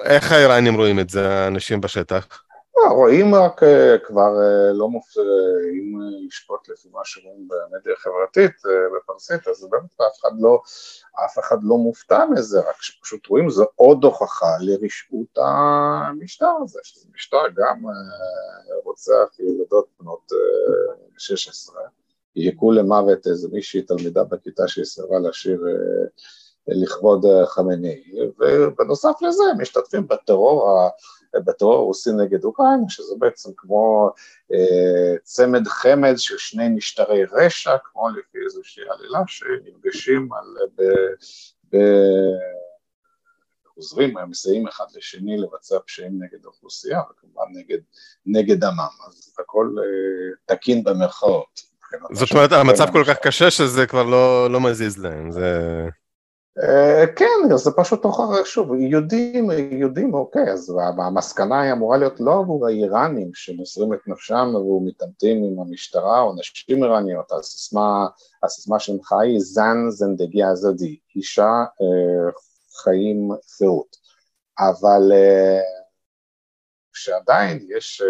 איך 0.05 0.33
האיראנים 0.33 0.75
רואים 0.75 1.01
את 1.01 1.11
זה, 1.11 1.31
האנשים 1.31 1.81
בשטח? 1.81 2.27
רואים 2.83 3.35
רק 3.35 3.63
אה, 3.63 3.97
כבר 4.05 4.43
אה, 4.43 4.73
לא 4.73 4.89
מופתע, 4.89 5.21
אם 5.73 5.99
לשפוט 6.27 6.69
לפי 6.69 6.89
מה 6.93 7.01
שרואים 7.05 7.49
במדיה 7.49 7.93
החברתית 7.93 8.53
אה, 8.67 8.71
בפרסית, 8.97 9.49
אז 9.49 9.69
באמת 9.71 10.01
אף 10.01 10.21
אחד 10.21 10.31
לא, 10.39 10.63
אף 11.25 11.39
אחד 11.39 11.57
לא 11.63 11.77
מופתע 11.77 12.25
מזה, 12.31 12.61
רק 12.61 12.83
שפשוט 12.83 13.27
רואים 13.27 13.51
זו 13.51 13.65
עוד 13.75 14.05
הוכחה 14.05 14.57
לרשעות 14.61 15.39
המשטר 15.39 16.53
הזה, 16.63 16.81
שזה 16.83 17.09
משטר 17.15 17.43
גם 17.57 17.83
רוצח 18.85 19.39
ילדות 19.39 19.87
בנות 20.01 20.33
16, 21.19 21.81
ייקו 22.37 22.73
למוות 22.73 23.27
איזה 23.27 23.49
מישהי, 23.53 23.83
תלמידה 23.83 24.25
בכיתה 24.25 24.69
שהיא 24.69 24.85
סירבה 24.85 25.19
לשיר 25.19 25.65
לכבוד 26.69 27.25
חמני, 27.47 28.05
ובנוסף 28.39 29.23
לזה 29.23 29.43
משתתפים 29.59 30.09
בטרור, 30.09 30.89
בטרור 31.41 31.75
הרוסי 31.75 32.11
נגד 32.13 32.45
אוקראינה, 32.45 32.89
שזה 32.89 33.15
בעצם 33.19 33.51
כמו 33.57 34.11
אה, 34.53 35.17
צמד 35.23 35.69
חמד 35.69 36.15
של 36.17 36.39
שני 36.39 36.69
משטרי 36.69 37.25
רשע, 37.33 37.77
כמו 37.85 38.09
לפי 38.09 38.39
איזושהי 38.45 38.85
עלילה 38.91 39.21
שנפגשים 39.27 40.29
על, 40.33 40.45
ב, 40.77 40.83
ב, 41.73 41.79
עוזרים, 43.77 44.17
הם 44.17 44.31
מסייעים 44.31 44.69
אחד 44.69 44.85
לשני 44.97 45.37
לבצע 45.37 45.77
פשעים 45.87 46.13
נגד 46.23 46.45
האוכלוסייה 46.45 47.01
וכמובן 47.11 47.45
נגד, 47.53 47.79
נגד 48.27 48.65
עמם, 48.65 48.89
אז 49.09 49.35
הכל 49.39 49.75
אה, 49.79 50.57
תקין 50.57 50.85
במרכאות. 50.85 51.75
זאת 52.13 52.31
אומרת 52.31 52.53
המצב 52.53 52.87
כל 52.93 53.05
כך 53.07 53.19
קשה 53.23 53.51
שזה 53.51 53.87
כבר 53.87 54.03
לא, 54.03 54.51
לא 54.51 54.61
מזיז 54.61 54.99
להם, 54.99 55.31
זה... 55.31 55.61
אה, 56.63 57.07
כן, 57.17 57.57
זה 57.57 57.71
פשוט 57.77 58.05
הוכח, 58.05 58.45
שוב, 58.45 58.75
יודעים, 58.75 59.51
יודעים, 59.71 60.15
אוקיי, 60.15 60.53
אז 60.53 60.73
המסקנה 60.99 61.61
היא 61.61 61.73
אמורה 61.73 61.97
להיות 61.99 62.21
לא 62.21 62.39
עבור 62.39 62.67
האיראנים 62.67 63.31
שמוסרים 63.35 63.95
את 63.95 63.99
נפשם 64.07 64.55
ומתעמתים 64.55 65.45
עם 65.45 65.61
המשטרה 65.61 66.21
או 66.21 66.35
נשים 66.35 66.85
איראניות, 66.85 67.33
הסיסמה, 67.33 68.07
הסיסמה 68.43 68.79
שלך 68.79 69.13
היא 69.13 69.39
זן 69.41 69.77
זנדגיה 69.89 70.55
זדי, 70.55 70.99
אישה 71.17 71.65
אה, 71.81 72.31
חיים 72.83 73.31
חירות, 73.59 73.97
אבל 74.59 75.13
אה, 75.13 75.61
שעדיין 76.93 77.67
יש 77.77 78.03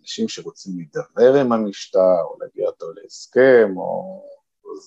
אנשים 0.00 0.28
שרוצים 0.28 0.72
להידבר 0.76 1.40
עם 1.40 1.52
המשטר 1.52 2.22
או 2.24 2.36
להגיע 2.40 2.66
אותו 2.66 2.86
להסכם, 2.92 3.72
או 3.76 4.24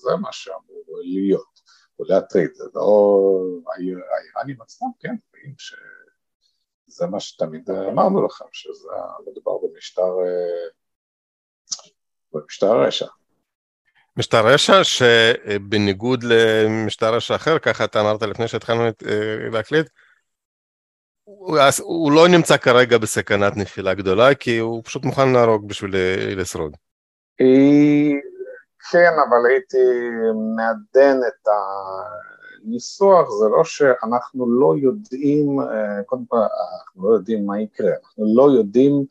זה 0.02 0.16
מה 0.20 0.28
שאמור 0.32 0.84
להיות. 1.02 1.57
או 1.98 2.04
להטריד, 2.04 2.54
זה 2.54 2.64
לא... 2.74 3.30
האיראנים 3.76 4.60
עצמם, 4.60 4.88
כן, 5.00 5.14
רואים 5.34 5.54
שזה 5.58 7.06
מה 7.06 7.20
שתמיד 7.20 7.70
אמרנו 7.70 8.26
לכם, 8.26 8.44
שזה 8.52 8.88
מדובר 9.26 9.52
במשטר, 9.62 10.02
אה, 10.02 10.68
במשטר 12.32 12.82
רשע. 12.82 13.06
משטר 14.16 14.46
רשע 14.46 14.84
שבניגוד 14.84 16.24
למשטר 16.24 17.14
רשע 17.14 17.36
אחר, 17.36 17.58
ככה 17.58 17.84
אתה 17.84 18.00
אמרת 18.00 18.22
לפני 18.22 18.48
שהתחלנו 18.48 18.82
אה, 18.84 19.50
להקליט, 19.52 19.88
הוא, 21.24 21.58
הוא 21.80 22.12
לא 22.12 22.28
נמצא 22.28 22.56
כרגע 22.56 22.98
בסכנת 22.98 23.56
נפילה 23.56 23.94
גדולה, 23.94 24.34
כי 24.34 24.58
הוא 24.58 24.82
פשוט 24.84 25.04
מוכן 25.04 25.32
להרוג 25.32 25.68
בשביל 25.68 25.94
לשרוד. 26.36 26.76
כן, 28.90 29.12
אבל 29.28 29.46
הייתי 29.50 29.78
מעדן 30.56 31.18
את 31.28 31.48
הניסוח, 32.64 33.30
זה 33.30 33.48
לא 33.48 33.64
שאנחנו 33.64 34.50
לא 34.60 34.74
יודעים, 34.78 35.60
אה, 35.60 36.02
קודם 36.06 36.24
כל 36.28 36.36
אנחנו 36.36 37.08
לא 37.08 37.14
יודעים 37.14 37.46
מה 37.46 37.60
יקרה, 37.60 37.90
אנחנו 38.04 38.24
לא 38.36 38.50
יודעים 38.50 39.04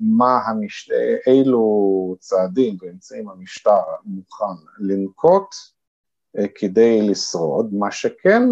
מה 0.00 0.38
המש... 0.46 0.90
אילו 1.26 2.16
צעדים 2.18 2.76
ואמצעים 2.82 3.28
המשטר 3.28 3.80
מוכן 4.04 4.64
לנקוט 4.78 5.54
אה, 6.38 6.44
כדי 6.54 7.08
לשרוד, 7.08 7.74
מה 7.74 7.90
שכן 7.90 8.42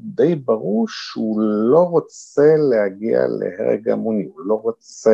די 0.00 0.34
ברור 0.34 0.86
שהוא 0.88 1.40
לא 1.42 1.78
רוצה 1.78 2.54
להגיע 2.70 3.20
להרג 3.26 3.88
המוני, 3.88 4.24
הוא 4.24 4.40
לא 4.46 4.54
רוצה 4.54 5.10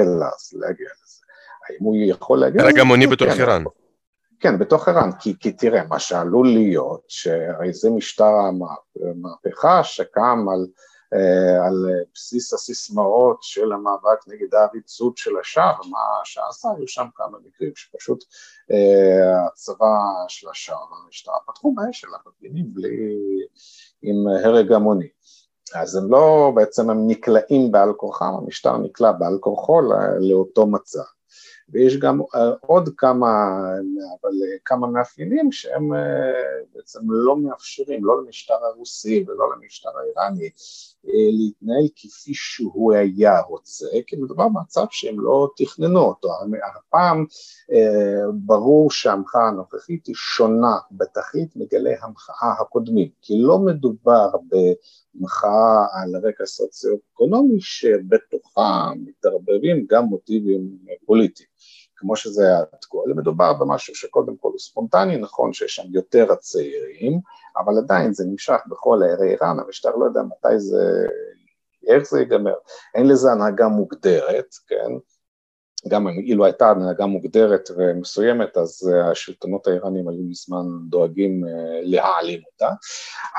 להגיע 0.53 0.89
לזה. 1.03 1.21
האם 1.69 1.85
הוא 1.85 1.97
יכול 1.99 2.39
להגיע 2.39 2.63
לזה? 2.63 2.71
הרג 2.71 2.79
המוני 2.79 3.07
בתוך 3.07 3.29
כן. 3.29 3.63
כן, 4.43 4.59
בתוך 4.59 4.89
ער"ן, 4.89 5.11
כי, 5.21 5.39
כי 5.39 5.53
תראה, 5.53 5.85
מה 5.85 5.99
שעלול 5.99 6.47
להיות, 6.47 7.03
שהרי 7.09 7.73
זה 7.73 7.91
משטר 7.91 8.33
המהפכה 9.01 9.85
שקם 9.85 10.47
על, 10.53 10.67
אה, 11.15 11.67
על 11.67 11.87
בסיס 12.15 12.53
הסיסמאות 12.53 13.39
של 13.43 13.73
המאבק 13.73 14.29
נגד 14.29 14.55
העריצות 14.55 15.17
של 15.17 15.31
השאר, 15.41 15.75
מה 15.91 15.99
שעשה, 16.25 16.69
היו 16.77 16.89
שם 16.89 17.07
כמה 17.15 17.39
מקרים 17.45 17.73
שפשוט 17.75 18.25
אה, 18.73 19.47
הצבא 19.47 19.97
של 20.29 20.49
השאר 20.49 20.93
והמשטרה 20.93 21.37
פתחו 21.47 21.75
באש 21.75 22.01
של 22.01 22.09
המפגינים 22.15 22.75
בלי, 22.75 23.17
עם 24.03 24.17
הרג 24.45 24.73
המוני. 24.73 25.09
אז 25.75 25.97
הם 25.97 26.11
לא, 26.11 26.53
בעצם 26.55 26.91
הם 26.91 27.07
נקלעים 27.07 27.73
בעל 27.73 27.93
כורחם, 27.93 28.35
המשטר 28.43 28.77
נקלע 28.77 29.13
בעל 29.13 29.39
כורחו 29.41 29.81
לאותו 30.21 30.67
מצב. 30.67 31.22
ויש 31.69 31.97
גם 31.97 32.21
אה, 32.35 32.51
עוד 32.61 32.89
כמה, 32.97 33.29
אבל 34.23 34.31
אה, 34.31 34.57
כמה 34.65 34.87
מאפיינים 34.87 35.53
שהם 35.53 35.95
אה, 35.95 36.01
בעצם 36.75 37.01
לא 37.09 37.37
מאפשרים, 37.37 38.05
לא 38.05 38.23
למשטר 38.23 38.55
הרוסי 38.55 39.25
ולא 39.29 39.45
למשטר 39.57 39.89
האיראני 39.99 40.51
להתנהל 41.05 41.89
כפי 41.97 42.35
שהוא 42.35 42.93
היה 42.93 43.41
רוצה, 43.41 43.87
כי 44.07 44.17
מדובר 44.17 44.49
במצב 44.49 44.85
שהם 44.91 45.21
לא 45.21 45.49
תכננו 45.57 46.01
אותו. 46.01 46.29
הפעם 46.79 47.25
ברור 48.35 48.91
שהמחאה 48.91 49.49
הנוכחית 49.49 50.07
היא 50.07 50.15
שונה 50.15 50.77
בתכלית 50.91 51.57
מגלי 51.57 51.95
המחאה 52.03 52.53
הקודמים, 52.61 53.09
כי 53.23 53.35
לא 53.43 53.59
מדובר 53.59 54.29
במחאה 54.49 55.87
על 55.93 56.27
רקע 56.29 56.47
סוציו-אקונומי 56.47 57.61
שבתוכה 57.61 58.91
מתערבבים 58.97 59.87
גם 59.91 60.05
מוטיבים 60.05 60.79
פוליטיים. 61.07 61.53
כמו 62.03 62.17
שזה 62.17 62.59
עד 62.59 62.85
כה, 62.91 62.99
אלא 63.07 63.15
מדובר 63.17 63.53
במשהו 63.53 63.95
שקודם 63.95 64.37
כל 64.37 64.49
הוא 64.49 64.59
ספונטני, 64.59 65.17
נכון 65.17 65.53
שיש 65.53 65.75
שם 65.75 65.83
יותר 65.91 66.33
הצעירים, 66.33 67.21
אבל 67.57 67.79
עדיין 67.79 68.13
זה 68.13 68.25
נמשך 68.27 68.59
בכל 68.67 69.03
הערי 69.03 69.31
איראן, 69.31 69.57
המשטר 69.61 69.97
לא 69.97 70.05
יודע 70.05 70.21
מתי 70.23 70.59
זה, 70.59 71.07
איך 71.87 72.03
זה 72.03 72.19
ייגמר, 72.21 72.55
אין 72.95 73.09
לזה 73.09 73.33
הנהגה 73.33 73.69
מוגדרת, 73.69 74.55
כן, 74.67 74.93
גם 75.89 76.09
אילו 76.09 76.45
הייתה 76.45 76.71
הנהגה 76.71 77.07
מוגדרת 77.07 77.69
ומסוימת, 77.77 78.57
אז 78.57 78.93
אה, 78.93 79.11
השלטונות 79.11 79.67
האיראנים 79.67 80.09
היו 80.09 80.23
מזמן 80.23 80.67
דואגים 80.89 81.45
אה, 81.45 81.81
להעלים 81.83 82.41
אותה, 82.53 82.69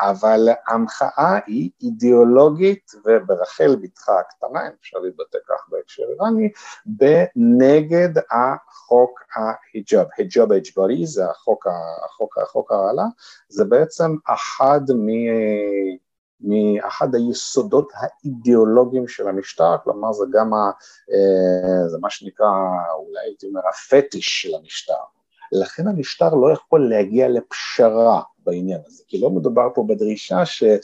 אבל 0.01 0.49
המחאה 0.67 1.39
היא 1.47 1.69
אידיאולוגית, 1.81 2.91
וברחל 3.05 3.75
בתך 3.81 4.09
הקטנה, 4.09 4.67
אם 4.67 4.71
אפשר 4.81 4.97
להתבטא 4.99 5.37
כך 5.47 5.69
בהקשר 5.69 6.03
איראני, 6.03 6.49
בנגד 6.85 8.09
החוק 8.31 9.19
ההיג'אב. 9.35 10.07
היג'אב 10.17 10.51
אג'ברי 10.51 11.05
זה 11.05 11.25
החוק, 11.29 11.67
החוק, 12.43 12.71
זה 13.49 13.65
בעצם 13.65 14.15
אחד 14.25 14.81
מ... 14.95 15.09
מאחד 16.43 17.15
היסודות 17.15 17.91
האידיאולוגיים 17.95 19.07
של 19.07 19.27
המשטר, 19.27 19.75
כלומר 19.83 20.13
זה 20.13 20.25
גם, 20.33 20.53
ה, 20.53 20.71
אה, 21.11 21.87
זה 21.87 21.97
מה 22.01 22.09
שנקרא, 22.09 22.47
אולי 22.95 23.19
הייתי 23.25 23.47
אומר, 23.47 23.61
הפטיש 23.69 24.41
של 24.41 24.55
המשטר. 24.55 24.93
לכן 25.51 25.87
המשטר 25.87 26.35
לא 26.35 26.51
יכול 26.51 26.89
להגיע 26.89 27.29
לפשרה 27.29 28.21
בעניין 28.45 28.81
הזה, 28.85 29.03
כי 29.07 29.21
לא 29.21 29.29
מדובר 29.29 29.67
פה 29.75 29.85
בדרישה 29.89 30.45
ש... 30.45 30.63
אה, 30.63 30.77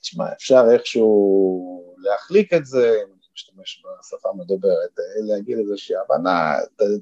תשמע, 0.00 0.32
אפשר 0.32 0.64
איכשהו 0.72 1.94
להחליק 1.98 2.52
את 2.52 2.66
זה, 2.66 3.00
משתמש 3.34 3.82
בשפה 4.00 4.28
המדוברת, 4.30 4.90
להגיד 5.20 5.58
איזושהי 5.58 5.96
הבנה, 5.96 6.54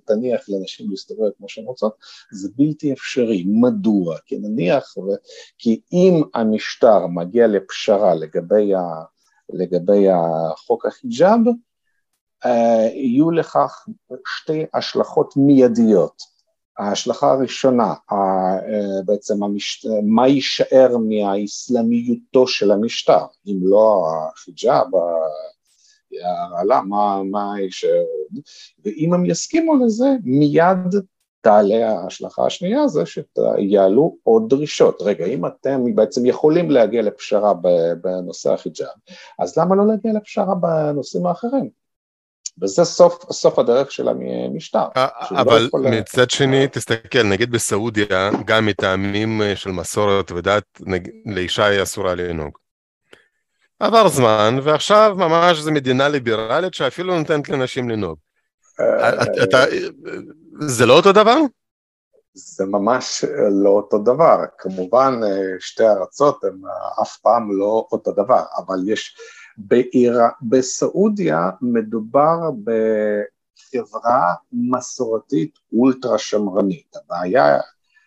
תניח 0.05 0.49
לנשים 0.49 0.91
להסתובב 0.91 1.31
כמו 1.39 1.49
שהן 1.49 1.65
רוצות, 1.65 1.97
זה 2.33 2.49
בלתי 2.57 2.93
אפשרי. 2.93 3.45
מדוע? 3.47 4.19
כי 4.27 4.39
נניח, 4.39 4.95
כי 5.59 5.81
אם 5.93 6.23
המשטר 6.35 7.07
מגיע 7.07 7.47
לפשרה 7.47 8.15
לגבי, 8.15 8.75
ה, 8.75 8.81
לגבי 9.53 10.07
החוק 10.11 10.87
החיג'אב, 10.87 11.41
אה, 12.45 12.89
יהיו 12.93 13.31
לכך 13.31 13.87
שתי 14.27 14.67
השלכות 14.75 15.35
מיידיות. 15.37 16.33
ההשלכה 16.79 17.33
הראשונה, 17.33 17.95
אה, 18.13 18.57
בעצם 19.05 19.43
המש... 19.43 19.87
מה 20.03 20.29
יישאר 20.29 20.97
מהאסלאמיותו 20.99 22.47
של 22.47 22.71
המשטר, 22.71 23.25
אם 23.47 23.59
לא 23.63 24.07
החיג'אב, 24.33 24.87
הרעלה, 26.25 26.81
מה, 26.83 27.23
מה 27.31 27.55
יישאר 27.61 27.89
עוד, 27.91 28.43
ואם 28.85 29.15
הם 29.15 29.27
יסכימו 29.27 29.85
לזה, 29.85 30.07
מיד 30.25 30.95
תעלה 31.41 31.91
ההשלכה 31.91 32.47
השנייה 32.47 32.89
זה 32.89 33.03
שיעלו 33.07 34.17
עוד 34.23 34.49
דרישות. 34.49 35.03
רגע, 35.03 35.27
אם 35.27 35.47
אתם 35.47 35.95
בעצם 35.95 36.27
יכולים 36.27 36.71
להגיע 36.71 37.03
לפשרה 37.03 37.53
בנושא 38.01 38.53
החיג'אב, 38.53 38.89
אז 39.39 39.59
למה 39.59 39.77
לא 39.77 39.87
להגיע 39.87 40.13
לפשרה 40.13 40.55
בנושאים 40.55 41.27
האחרים? 41.27 41.83
וזה 42.63 42.85
סוף, 42.85 43.33
סוף 43.33 43.59
הדרך 43.59 43.93
של 43.93 44.09
המשטר. 44.09 44.85
לא 44.97 45.41
אבל 45.41 45.69
לא 45.73 45.91
מצד 45.91 46.31
שני, 46.31 46.69
תסתכל, 46.69 47.23
נגיד 47.23 47.51
בסעודיה, 47.51 48.31
גם 48.45 48.67
מטעמים 48.67 49.41
של 49.55 49.71
מסורת 49.71 50.33
ודת, 50.33 50.81
לאישה 51.27 51.65
היא 51.65 51.83
אסורה 51.83 52.15
לנהוג. 52.15 52.62
עבר 53.83 54.09
זמן, 54.09 54.59
ועכשיו 54.63 55.15
ממש 55.19 55.59
זו 55.59 55.73
מדינה 55.73 56.09
ליברלית 56.09 56.75
שאפילו 56.75 57.19
נותנת 57.19 57.49
לנשים 57.49 57.91
לנהוג. 57.91 58.19
אה, 58.81 59.11
זה 60.61 60.87
לא 60.87 60.97
אותו 60.97 61.13
דבר? 61.13 61.37
זה 62.35 62.65
ממש 62.67 63.25
לא 63.65 63.71
אותו 63.71 63.99
דבר. 63.99 64.37
כמובן, 64.59 65.21
שתי 65.59 65.85
ארצות 65.87 66.45
הן 66.45 66.61
אף 67.03 67.17
פעם 67.17 67.59
לא 67.59 67.87
אותו 67.93 68.13
דבר, 68.13 68.43
אבל 68.57 68.79
יש... 68.87 69.17
בעיר, 69.57 70.21
בסעודיה 70.43 71.51
מדובר 71.61 72.39
בחברה 72.65 74.35
מסורתית 74.53 75.59
אולטרה 75.73 76.19
שמרנית. 76.19 76.97
הבעיה 76.97 77.59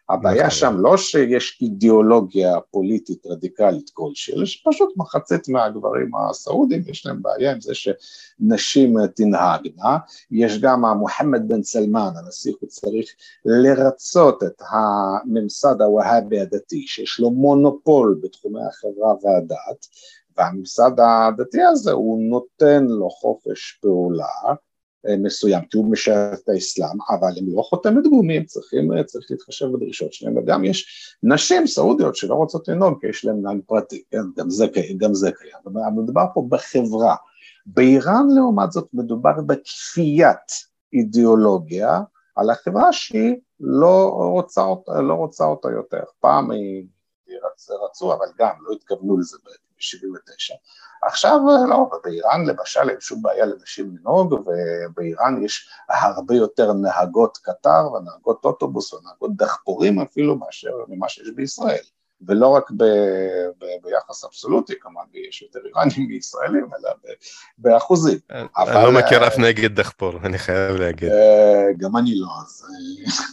הבעיה 0.10 0.48
נכון. 0.48 0.60
שם 0.60 0.76
לא 0.78 0.98
שיש 0.98 1.60
אידיאולוגיה 1.62 2.60
פוליטית 2.72 3.26
רדיקלית 3.26 3.90
כלשהי, 3.94 4.34
אלא 4.36 4.46
שפשוט 4.46 4.94
מחצית 4.98 5.50
מהגברים 5.50 6.12
הסעודים 6.16 6.82
יש 6.88 7.06
להם 7.06 7.22
בעיה 7.22 7.52
עם 7.52 7.62
זה 7.62 7.74
שנשים 7.76 8.96
תנהגנה, 9.16 9.98
יש 10.32 10.62
גם 10.62 10.86
המוחמד 10.86 11.48
בן 11.48 11.64
סלמן, 11.64 12.10
הנסיך 12.16 12.56
הוא 12.60 12.70
צריך 12.70 13.06
לרצות 13.46 14.44
את 14.44 14.62
הממסד 14.70 15.82
הווהאבי 15.82 16.40
הדתי, 16.40 16.88
שיש 16.88 17.20
לו 17.20 17.32
מונופול 17.32 18.20
בתחומי 18.24 18.62
החברה 18.70 19.14
והדת, 19.24 19.88
והממסד 20.38 20.92
הדתי 20.98 21.62
הזה 21.62 21.92
הוא 21.92 22.30
נותן 22.30 22.86
לו 22.86 23.10
חופש 23.10 23.80
פעולה, 23.82 24.54
מסוים, 25.18 25.62
כי 25.66 25.78
הוא 25.78 25.92
משרת 25.92 26.40
את 26.44 26.50
האסלאם, 26.50 26.98
אבל 27.10 27.32
הם 27.38 27.46
לא 27.48 27.62
חותמת 27.62 28.08
גומי, 28.08 28.38
הם 28.38 28.46
צריכים, 28.46 29.04
צריך 29.04 29.28
להתחשב 29.30 29.66
בדרישות 29.66 30.14
שלהם, 30.14 30.38
וגם 30.38 30.66
יש 30.66 31.16
נשים 31.24 31.68
סעודיות 31.68 32.16
שלא 32.16 32.36
רוצות 32.36 32.68
לנהוג 32.68 33.02
כי 33.02 33.08
יש 33.08 33.26
להם 33.26 33.42
נהג 33.42 33.58
פרטי, 33.66 34.04
כן, 34.12 34.24
גם 34.38 34.50
זה, 34.50 34.66
גם 34.98 35.14
זה 35.14 35.32
קיים, 35.32 35.76
מדובר 35.96 36.26
פה 36.34 36.46
בחברה. 36.50 37.16
באיראן 37.66 38.28
לעומת 38.36 38.72
זאת 38.72 38.88
מדובר 38.94 39.42
בכפיית 39.46 40.52
אידיאולוגיה 40.94 42.02
על 42.36 42.50
החברה 42.50 42.94
שהיא 42.94 43.36
לא 43.60 44.10
רוצה, 44.10 44.62
לא 45.02 45.14
רוצה 45.14 45.46
אותה 45.46 45.72
יותר, 45.72 46.04
פעם 46.20 46.52
היא 46.52 46.86
רצו, 47.86 48.14
אבל 48.14 48.26
גם 48.40 48.52
לא 48.62 48.74
התכוונו 48.74 49.18
לזה 49.18 49.38
ב-79. 49.78 50.56
עכשיו 51.08 51.40
לא, 51.70 51.90
באיראן 52.04 52.46
למשל 52.46 52.90
אין 52.90 53.00
שום 53.00 53.22
בעיה 53.22 53.46
לנשים 53.46 53.98
לנהוג, 53.98 54.34
ובאיראן 54.34 55.44
יש 55.44 55.70
הרבה 55.90 56.36
יותר 56.36 56.74
נהגות 56.74 57.38
קטר 57.38 57.92
ונהגות 57.92 58.46
אוטובוס 58.46 58.94
ונהגות 58.94 59.36
דחפורים 59.36 60.00
אפילו 60.00 60.36
מאשר 60.36 60.72
ממה 60.88 61.10
שיש 61.10 61.30
בישראל. 61.36 61.84
ולא 62.28 62.48
רק 62.48 62.72
ב, 62.72 62.84
ב, 63.60 63.66
ביחס 63.84 64.24
אבסולוטי, 64.24 64.74
כמובן, 64.80 65.04
יש 65.30 65.42
יותר 65.42 65.60
איראנים 65.66 66.08
מישראלים, 66.08 66.70
אלא 66.80 66.92
ב, 66.94 67.08
באחוזים. 67.58 68.20
אני 68.30 68.48
אבל, 68.58 68.84
לא 68.84 68.92
מכיר 68.92 69.28
אף 69.28 69.38
נגד 69.38 69.76
דחפור, 69.76 70.14
אני 70.24 70.38
חייב 70.38 70.76
להגיד. 70.76 71.12
אה, 71.12 71.68
גם 71.78 71.98
אני 71.98 72.16
לא, 72.16 72.28
אז... 72.46 72.66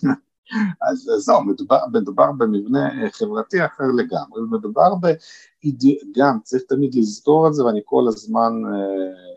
אז 0.80 1.10
זהו, 1.18 1.44
מדובר, 1.44 1.78
מדובר 1.92 2.32
במבנה 2.32 3.10
חברתי 3.12 3.64
אחר 3.64 3.84
לגמרי, 3.96 4.42
מדובר 4.50 4.92
גם, 6.16 6.38
צריך 6.44 6.62
תמיד 6.68 6.94
לזכור 6.94 7.48
את 7.48 7.54
זה 7.54 7.64
ואני 7.64 7.80
כל 7.84 8.04
הזמן 8.08 8.52
אה, 8.66 9.36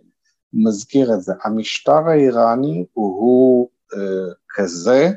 מזכיר 0.54 1.14
את 1.14 1.22
זה, 1.22 1.34
המשטר 1.44 2.10
האיראני 2.10 2.86
הוא, 2.94 3.16
הוא 3.20 3.70
אה, 3.94 4.34
כזה 4.50 5.12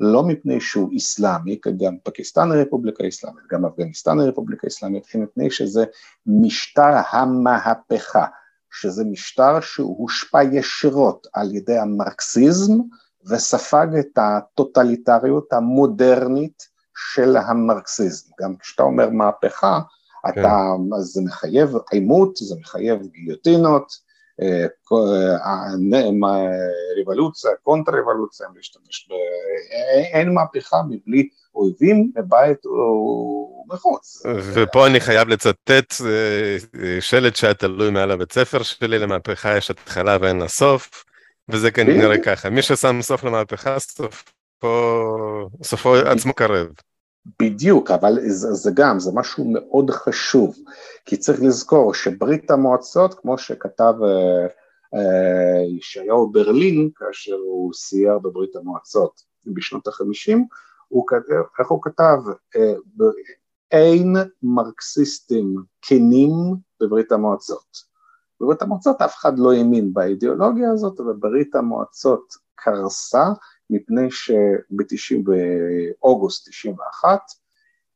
לא 0.00 0.22
מפני 0.22 0.60
שהוא 0.60 0.92
איסלאמי, 0.92 1.58
גם 1.76 1.96
פקיסטן 2.02 2.52
הרפובליקה 2.52 3.04
האסלאמית, 3.04 3.44
גם 3.50 3.66
אפגניסטן 3.66 4.20
הרפובליקה 4.20 4.66
האסלאמית, 4.66 5.06
אלא 5.14 5.24
מפני 5.24 5.50
שזה 5.50 5.84
משטר 6.26 6.94
המהפכה, 7.10 8.26
שזה 8.70 9.04
משטר 9.04 9.60
שהוא 9.60 9.98
הושפע 9.98 10.42
ישירות 10.42 11.26
על 11.32 11.54
ידי 11.54 11.78
המרקסיזם 11.78 12.72
וספג 13.30 13.86
את 14.00 14.18
הטוטליטריות 14.18 15.52
המודרנית 15.52 16.62
של 17.14 17.36
המרקסיזם. 17.36 18.30
גם 18.40 18.56
כשאתה 18.56 18.82
אומר 18.82 19.10
מהפכה, 19.10 19.80
כן. 20.34 20.40
אתה, 20.40 20.72
זה 21.00 21.20
מחייב 21.24 21.70
עימות, 21.90 22.36
זה 22.36 22.54
מחייב 22.60 23.02
גיליוטינות, 23.12 24.06
אה, 24.42 24.66
אה, 24.92 25.68
ריבולוציה, 26.96 27.50
קונטר 27.62 27.92
ריבולוציה, 27.92 28.46
להשתמש 28.56 29.08
ב... 29.10 29.12
אין 30.12 30.34
מהפכה 30.34 30.76
מבלי 30.88 31.28
אויבים 31.54 32.12
מבית 32.16 32.66
ומחוץ. 32.66 34.22
ופה 34.54 34.86
אני 34.86 35.00
חייב 35.00 35.28
לצטט 35.28 35.94
אה, 36.06 36.56
שלט 37.00 37.36
שהיה 37.36 37.54
תלוי 37.54 37.90
מעל 37.90 38.10
הבית 38.10 38.32
ספר 38.32 38.62
שלי, 38.62 38.98
למהפכה 38.98 39.56
יש 39.56 39.70
התחלה 39.70 40.16
ואין 40.20 40.38
לה 40.38 40.48
סוף, 40.48 41.04
וזה 41.48 41.70
כנראה 41.70 42.22
ככה, 42.22 42.50
מי 42.50 42.62
ששם 42.62 43.02
סוף 43.02 43.24
למהפכה, 43.24 43.76
סופו 45.62 45.94
עצמו 45.94 46.32
קרב. 46.32 46.66
בדיוק, 47.42 47.90
אבל 47.90 48.18
זה, 48.26 48.52
זה 48.52 48.70
גם, 48.74 49.00
זה 49.00 49.10
משהו 49.14 49.44
מאוד 49.52 49.90
חשוב, 49.90 50.56
כי 51.04 51.16
צריך 51.16 51.42
לזכור 51.42 51.94
שברית 51.94 52.50
המועצות, 52.50 53.14
כמו 53.14 53.38
שכתב 53.38 53.94
אה, 54.02 54.46
אה, 54.94 55.62
ישעיהו 55.78 56.32
ברלין, 56.32 56.90
כאשר 56.96 57.34
הוא 57.34 57.74
סייר 57.74 58.18
בברית 58.18 58.56
המועצות 58.56 59.22
בשנות 59.46 59.88
החמישים, 59.88 60.46
הוא 60.88 61.04
כתב, 61.06 61.34
איך 61.58 61.68
הוא 61.68 61.82
כתב? 61.82 62.18
אה, 62.56 62.72
אין 63.70 64.16
מרקסיסטים 64.42 65.56
כנים 65.82 66.30
בברית 66.80 67.12
המועצות. 67.12 67.85
בברית 68.40 68.62
המועצות 68.62 69.02
אף 69.02 69.16
אחד 69.16 69.38
לא 69.38 69.52
האמין 69.52 69.92
באידיאולוגיה 69.92 70.70
הזאת, 70.70 71.00
וברית 71.00 71.54
המועצות 71.54 72.34
קרסה 72.54 73.24
מפני 73.70 74.08
שבאוגוסט 74.96 76.48
91 76.48 77.20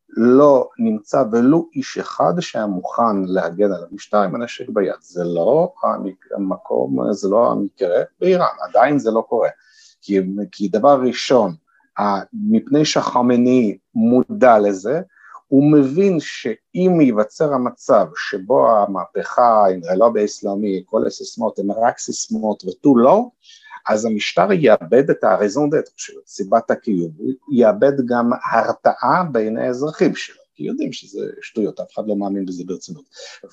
לא 0.09 0.69
נמצא 0.79 1.25
ולו 1.33 1.69
איש 1.75 1.99
אחד 1.99 2.33
שהיה 2.41 2.67
מוכן 2.67 3.25
להגן 3.25 3.73
על 3.73 3.85
המשטר 3.91 4.23
עם 4.23 4.35
הנשק 4.35 4.69
ביד. 4.69 4.95
זה 5.01 5.25
לא 5.25 5.73
המקום, 6.37 7.13
זה 7.13 7.29
לא 7.29 7.53
המקרה 7.53 8.03
באיראן, 8.21 8.55
עדיין 8.69 8.99
זה 8.99 9.11
לא 9.11 9.25
קורה. 9.29 9.49
כי, 10.03 10.21
כי 10.53 10.69
דבר 10.69 11.01
ראשון, 11.01 11.55
מפני 12.33 12.85
שהחמני 12.85 13.79
מודע 13.95 14.59
לזה, 14.59 15.01
הוא 15.51 15.73
מבין 15.73 16.21
שאם 16.21 17.01
ייווצר 17.01 17.53
המצב 17.55 18.07
שבו 18.17 18.71
המהפכה, 18.71 19.65
האינרלובי 19.65 20.21
האסלאמי, 20.21 20.83
כל 20.87 21.07
הסיסמאות 21.07 21.59
הן 21.59 21.71
רק 21.71 21.99
סיסמאות 21.99 22.65
ותו 22.65 22.97
לא, 22.97 23.29
אז 23.89 24.05
המשטר 24.05 24.53
יאבד 24.53 25.11
את 25.11 25.25
הרזון 25.25 25.71
דטר 25.71 25.91
שלו, 25.97 26.21
סיבת 26.27 26.71
הקיום, 26.71 27.11
הוא 27.19 27.35
יאבד 27.53 27.93
גם 28.07 28.31
הרתעה 28.53 29.25
בעיני 29.33 29.67
האזרחים 29.67 30.17
שלו, 30.17 30.40
כי 30.61 30.65
יודעים 30.67 30.93
שזה 30.93 31.27
שטויות, 31.43 31.81
אף 31.81 31.93
אחד 31.95 32.09
לא 32.09 32.17
מאמין 32.17 32.47
בזה 32.47 32.65
ברצינות. 32.67 33.05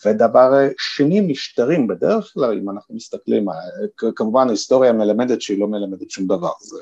ודבר 0.06 0.52
שני, 0.78 1.22
משטרים 1.22 1.88
בדרך 1.88 2.32
כלל, 2.34 2.58
אם 2.58 2.70
אנחנו 2.70 2.96
מסתכלים, 2.96 3.46
כמובן 4.15 4.48
ההיסטוריה 4.48 4.93
מלמדת 4.93 5.41
שהיא 5.41 5.60
לא 5.60 5.67
מלמדת 5.67 6.12
שום 6.12 6.28
דבר, 6.28 6.52
זה 6.62 6.78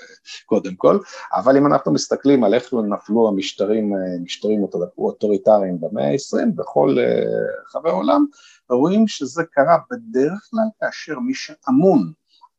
קודם 0.46 0.76
כל, 0.76 1.00
אבל 1.34 1.58
אם 1.58 1.66
אנחנו 1.66 1.94
מסתכלים 1.94 2.44
על 2.44 2.54
איך 2.54 2.74
נפלו 2.74 3.28
המשטרים, 3.28 3.94
משטרים 4.24 4.66
אוטוריטריים 4.98 5.78
במאה 5.80 6.12
ה-20 6.12 6.46
בכל 6.56 6.98
רחבי 7.68 7.90
העולם, 7.90 8.26
רואים 8.70 9.08
שזה 9.08 9.44
קרה 9.52 9.78
בדרך 9.92 10.48
כלל 10.52 10.68
כאשר 10.80 11.20
מי 11.20 11.34
שאמון 11.34 12.12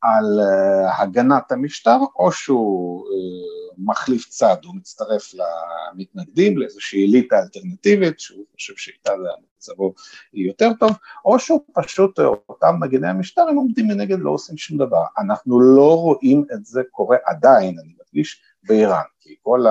על 0.02 0.40
uh, 0.40 1.02
הגנת 1.02 1.52
המשטר, 1.52 1.98
או 2.18 2.32
שהוא 2.32 3.04
uh, 3.04 3.65
מחליף 3.78 4.28
צד, 4.28 4.56
הוא 4.64 4.74
מצטרף 4.76 5.32
למתנגדים, 5.34 6.58
לאיזושהי 6.58 7.06
אליטה 7.06 7.38
אלטרנטיבית, 7.38 8.20
שהוא 8.20 8.44
חושב 8.52 8.76
שאיתה 8.76 9.12
מצבו 9.56 9.94
יותר 10.32 10.70
טוב, 10.80 10.90
או 11.24 11.38
שהוא 11.38 11.60
פשוט, 11.74 12.18
אותם 12.48 12.74
מגני 12.80 13.08
המשטר, 13.08 13.42
הם 13.42 13.56
עומדים 13.56 13.88
מנגד, 13.88 14.18
לא 14.18 14.30
עושים 14.30 14.56
שום 14.56 14.78
דבר. 14.78 15.04
אנחנו 15.18 15.60
לא 15.60 15.96
רואים 15.96 16.44
את 16.52 16.66
זה 16.66 16.82
קורה 16.90 17.16
עדיין, 17.24 17.78
אני 17.78 17.94
מדגיש, 18.00 18.42
באיראן, 18.62 19.02
כי 19.20 19.34
כל 19.42 19.64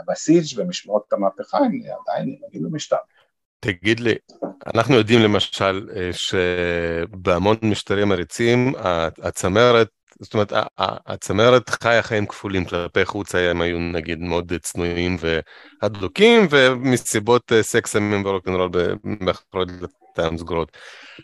הבסיס 0.00 0.58
ומשמעות 0.58 1.12
המהפכה 1.12 1.58
הם 1.58 1.80
עדיין 2.00 2.36
נגד 2.48 2.66
המשטר. 2.66 2.96
תגיד 3.60 4.00
לי, 4.00 4.14
אנחנו 4.74 4.94
יודעים 4.94 5.20
למשל 5.20 5.88
אה, 5.96 6.10
שבהמון 6.12 7.56
משטרים 7.62 8.12
עריצים 8.12 8.72
הצמרת, 9.22 9.88
זאת 10.20 10.34
אומרת 10.34 10.52
הצמרת 11.06 11.70
חיה 11.70 12.02
חיים 12.02 12.26
כפולים 12.26 12.64
כלפי 12.64 13.04
חוץ 13.04 13.34
הם 13.34 13.60
היו 13.60 13.78
נגיד 13.78 14.20
מאוד 14.20 14.52
צנועים 14.62 15.16
והדלוקים 15.82 16.46
ומסיבות 16.50 17.52
אה, 17.52 17.62
סקס 17.62 17.92
סמים 17.92 18.26
ורוקנרול 18.26 18.70
מאחורי 19.04 19.64
דלתיים 19.64 20.38
סגורות. 20.38 20.76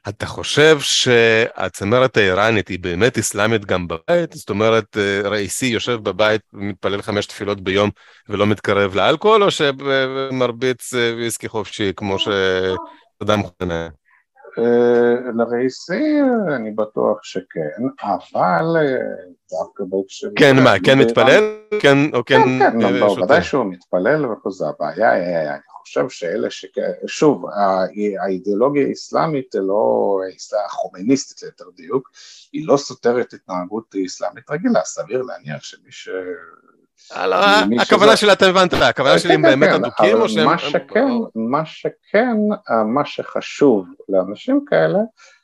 אתה 0.09 0.27
חושב 0.27 0.81
שהצמרת 0.81 2.17
האיראנית 2.17 2.69
היא 2.69 2.79
באמת 2.79 3.19
אסלאמית 3.19 3.65
גם 3.65 3.89
בבית? 3.89 4.33
זאת 4.33 4.51
אומרת, 4.51 4.97
אה, 4.97 5.29
ראיסי 5.29 5.67
יושב 5.67 5.99
בבית 6.03 6.41
ומתפלל 6.53 7.03
חמש 7.03 7.27
תפילות 7.27 7.61
ביום 7.61 7.91
ולא 8.29 8.47
מתקרב 8.47 8.95
לאלכוהול, 8.95 9.43
או 9.43 9.51
שמרביץ 9.51 10.93
ויסקי 10.93 11.49
חופשי 11.49 11.93
כמו 11.97 12.17
שאדם 12.19 13.43
חונה? 13.43 13.89
אה, 14.59 15.31
לרייסים 15.35 16.27
אני 16.57 16.71
בטוח 16.71 17.19
שכן, 17.23 17.83
אבל 18.03 18.77
אה, 18.77 18.97
דווקא 19.51 19.85
בהקשר... 19.89 20.29
כן, 20.37 20.57
מה, 20.65 20.75
כן 20.85 20.99
מתפלל? 20.99 21.57
כן, 21.81 21.97
או 22.15 22.25
כן... 22.25 22.43
כן, 22.59 22.81
כן, 22.81 23.23
ודאי 23.23 23.43
שהוא 23.43 23.65
מתפלל 23.65 24.27
וכל 24.27 24.51
זה, 24.51 24.65
הבעיה, 24.69 25.13
אני 25.51 25.61
חושב 25.83 26.09
שאלה 26.09 26.51
ש... 26.51 26.67
שוב, 27.07 27.45
האידיאולוגיה 28.21 28.87
האסלאמית, 28.87 29.55
לא, 29.55 30.19
החומייניסטית 30.67 31.43
ליתר 31.43 31.65
דיוק, 31.77 32.11
היא 32.53 32.67
לא 32.67 32.77
סותרת 32.77 33.33
התנהגות 33.33 33.95
אסלאמית 34.07 34.51
רגילה, 34.51 34.81
סביר 34.85 35.23
להניח 35.23 35.63
שמי 35.63 35.91
ש... 35.91 36.09
הכוונה 37.81 38.17
שלי 38.17 38.33
אתה 38.33 38.47
הבנת, 38.47 38.73
הכוונה 38.73 39.19
שלי 39.19 39.35
הם 39.35 39.43
כן, 39.43 39.49
באמת 39.49 39.69
כן, 39.69 39.75
אדוקים 39.75 40.21
או 40.21 40.29
שהם... 40.29 40.47
מה 40.47 40.59
שכן, 40.59 41.09
מה 41.35 41.67
שכן, 41.67 42.37
מה 42.87 43.05
שחשוב 43.05 43.87
לאנשים 44.09 44.65
כאלה 44.67 44.99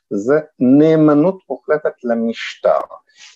זה 0.09 0.39
נאמנות 0.59 1.37
מוחלטת 1.49 1.93
למשטר. 2.03 2.79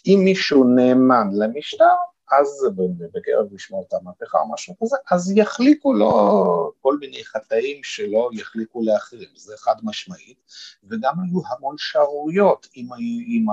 אם 0.08 0.22
מישהו 0.24 0.64
נאמן 0.64 1.28
למשטר, 1.34 1.96
אז 2.32 2.68
בקרב 3.14 3.54
משמעות 3.54 3.94
המהפכה 3.94 4.38
או 4.40 4.54
משהו 4.54 4.76
כזה, 4.82 4.96
אז 5.12 5.32
יחליקו 5.36 5.94
לו 5.94 6.72
כל 6.82 6.98
מיני 7.00 7.24
חטאים 7.24 7.84
שלא 7.84 8.30
יחליקו 8.34 8.82
לאחרים, 8.84 9.30
זה 9.36 9.54
חד 9.58 9.76
משמעית, 9.84 10.38
וגם 10.84 11.14
היו 11.24 11.42
המון 11.50 11.76
שערוריות 11.78 12.68
עם, 12.74 12.88
עם 13.28 13.46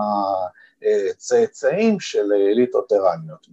הצאצאים 1.10 2.00
של 2.00 2.32
אליטות 2.32 2.92
איראניות 2.92 3.48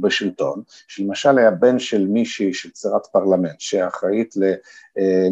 בשלטון, 0.00 0.62
שלמשל 0.88 1.38
היה 1.38 1.50
בן 1.50 1.78
של 1.78 2.06
מישהי 2.06 2.54
של 2.54 2.70
צירת 2.70 3.06
פרלמנט 3.06 3.60
שאחראית, 3.60 4.34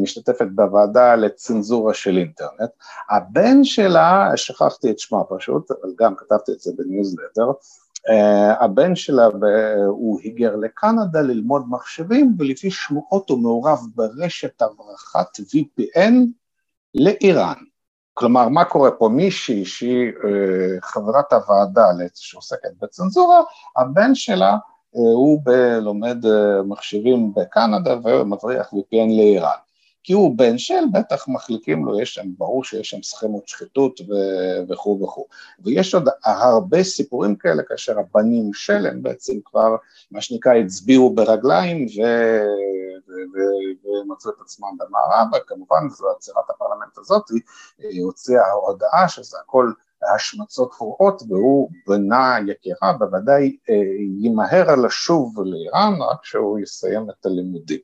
משתתפת 0.02 0.46
בוועדה 0.54 1.16
לצנזורה 1.16 1.94
של 1.94 2.18
אינטרנט, 2.18 2.70
הבן 3.10 3.64
שלה, 3.64 4.30
שכחתי 4.36 4.90
את 4.90 4.98
שמה 4.98 5.24
פשוט, 5.24 5.70
אבל 5.70 5.90
גם 5.98 6.14
כתבתי 6.16 6.52
את 6.52 6.60
זה 6.60 6.72
בניוזלטר, 6.76 7.50
הבן 8.60 8.96
שלה 8.96 9.28
הוא 9.86 10.20
היגר 10.20 10.56
לקנדה 10.56 11.20
ללמוד 11.20 11.64
מחשבים 11.68 12.36
ולפי 12.38 12.70
שמועות 12.70 13.30
הוא 13.30 13.38
מעורב 13.38 13.78
ברשת 13.94 14.62
הברחת 14.62 15.40
VPN 15.40 16.14
לאיראן. 16.94 17.54
כלומר, 18.14 18.48
מה 18.48 18.64
קורה 18.64 18.90
פה? 18.90 19.08
מישהי 19.08 19.64
שהיא 19.64 20.12
uh, 20.12 20.24
חברת 20.82 21.32
הוועדה 21.32 21.86
שעוסקת 22.14 22.70
בצנזורה, 22.82 23.40
הבן 23.76 24.14
שלה 24.14 24.52
uh, 24.52 24.98
הוא 24.98 25.42
לומד 25.80 26.24
מחשבים 26.64 27.34
בקנדה 27.34 27.96
ומבריח 28.04 28.72
VPN 28.72 29.16
לאיראן. 29.16 29.58
כי 30.10 30.14
הוא 30.14 30.38
בן 30.38 30.58
של, 30.58 30.84
בטח 30.92 31.28
מחליקים 31.28 31.84
לו, 31.84 32.00
יש 32.00 32.14
שם, 32.14 32.26
ברור 32.38 32.64
שיש 32.64 32.90
שם 32.90 33.02
סכמות 33.02 33.48
שחיתות 33.48 34.00
וכו' 34.68 35.00
וכו'. 35.02 35.26
ויש 35.60 35.94
עוד 35.94 36.08
הרבה 36.24 36.82
סיפורים 36.82 37.36
כאלה, 37.36 37.62
כאשר 37.62 37.98
הבנים 37.98 38.54
של 38.54 38.86
הם 38.86 39.02
בעצם 39.02 39.32
כבר, 39.44 39.76
מה 40.10 40.20
שנקרא, 40.20 40.54
הצביעו 40.54 41.14
ברגליים 41.14 41.86
ומצאו 43.84 44.30
את 44.30 44.40
עצמם 44.40 44.76
במערב, 44.78 45.26
וכמובן 45.36 45.88
זו 45.88 46.10
עצירת 46.10 46.50
הפרלמנט 46.50 46.98
הזאת, 46.98 47.22
היא 47.78 48.02
הוציאה 48.02 48.50
הודעה 48.66 49.08
שזה 49.08 49.38
הכל 49.40 49.72
השמצות 50.14 50.70
פרועות 50.78 51.22
והוא 51.28 51.70
בנה 51.86 52.36
יקירה 52.46 52.92
בוודאי 52.98 53.56
אה, 53.70 53.74
ימהר 54.20 54.74
לשוב 54.76 55.34
לאיראן 55.44 56.02
רק 56.02 56.20
כשהוא 56.22 56.58
יסיים 56.58 57.10
את 57.10 57.26
הלימודים. 57.26 57.80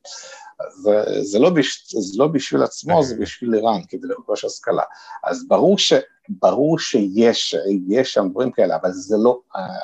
זה, 0.82 1.04
זה, 1.22 1.38
לא 1.38 1.50
בש, 1.50 1.94
זה 1.94 2.18
לא 2.18 2.28
בשביל 2.28 2.62
עצמו, 2.62 3.02
זה 3.02 3.16
בשביל 3.20 3.54
איראן, 3.54 3.80
כדי 3.88 4.08
לרכוש 4.08 4.44
השכלה. 4.44 4.82
אז 5.24 5.48
ברור, 5.48 5.78
ש, 5.78 5.92
ברור 6.28 6.78
שיש 6.78 7.54
שם 8.02 8.28
דברים 8.30 8.52
כאלה, 8.52 8.76
אבל 8.76 8.92
זה 8.92 9.16
לא, 9.16 9.40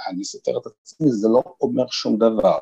אני 0.09 0.25
סותר 0.25 0.53
את 0.59 0.67
עצמי, 0.67 1.11
זה 1.11 1.29
לא 1.29 1.43
אומר 1.61 1.87
שום 1.91 2.19
דבר. 2.19 2.59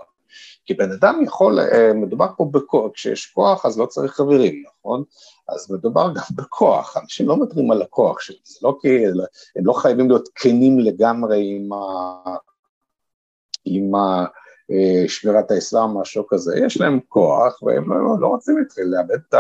כי 0.67 0.75
בן 0.75 0.93
אדם 0.93 1.21
יכול, 1.25 1.61
אה, 1.61 1.93
מדובר 1.95 2.27
פה 2.37 2.49
בכוח, 2.53 2.93
כשיש 2.93 3.27
כוח 3.27 3.67
אז 3.67 3.79
לא 3.79 3.87
צריך 3.87 4.13
חברים, 4.13 4.65
נכון? 4.79 5.05
אז 5.49 5.71
מדובר 5.71 6.13
גם 6.15 6.23
בכוח, 6.39 6.97
אנשים 6.97 7.29
לא 7.29 7.37
מוותרים 7.37 7.71
על 7.71 7.83
הכוח 7.83 8.21
שלהם, 8.21 8.41
זה 8.45 8.59
לא 8.63 8.77
כי, 8.81 9.07
הם 9.57 9.67
לא 9.67 9.73
חייבים 9.73 10.09
להיות 10.09 10.29
כנים 10.35 10.79
לגמרי 10.79 11.57
עם 11.57 11.73
ה... 11.73 12.37
עם 13.65 13.95
ה 13.95 14.25
אה, 14.71 15.09
שמירת 15.09 15.51
האסלאם, 15.51 15.99
משהו 15.99 16.27
כזה, 16.27 16.59
יש 16.59 16.81
להם 16.81 17.01
כוח 17.09 17.63
והם 17.63 17.93
לא, 17.93 18.21
לא 18.21 18.27
רוצים 18.27 18.59
להתחיל 18.59 18.85
לאבד 18.85 19.19
את. 19.29 19.35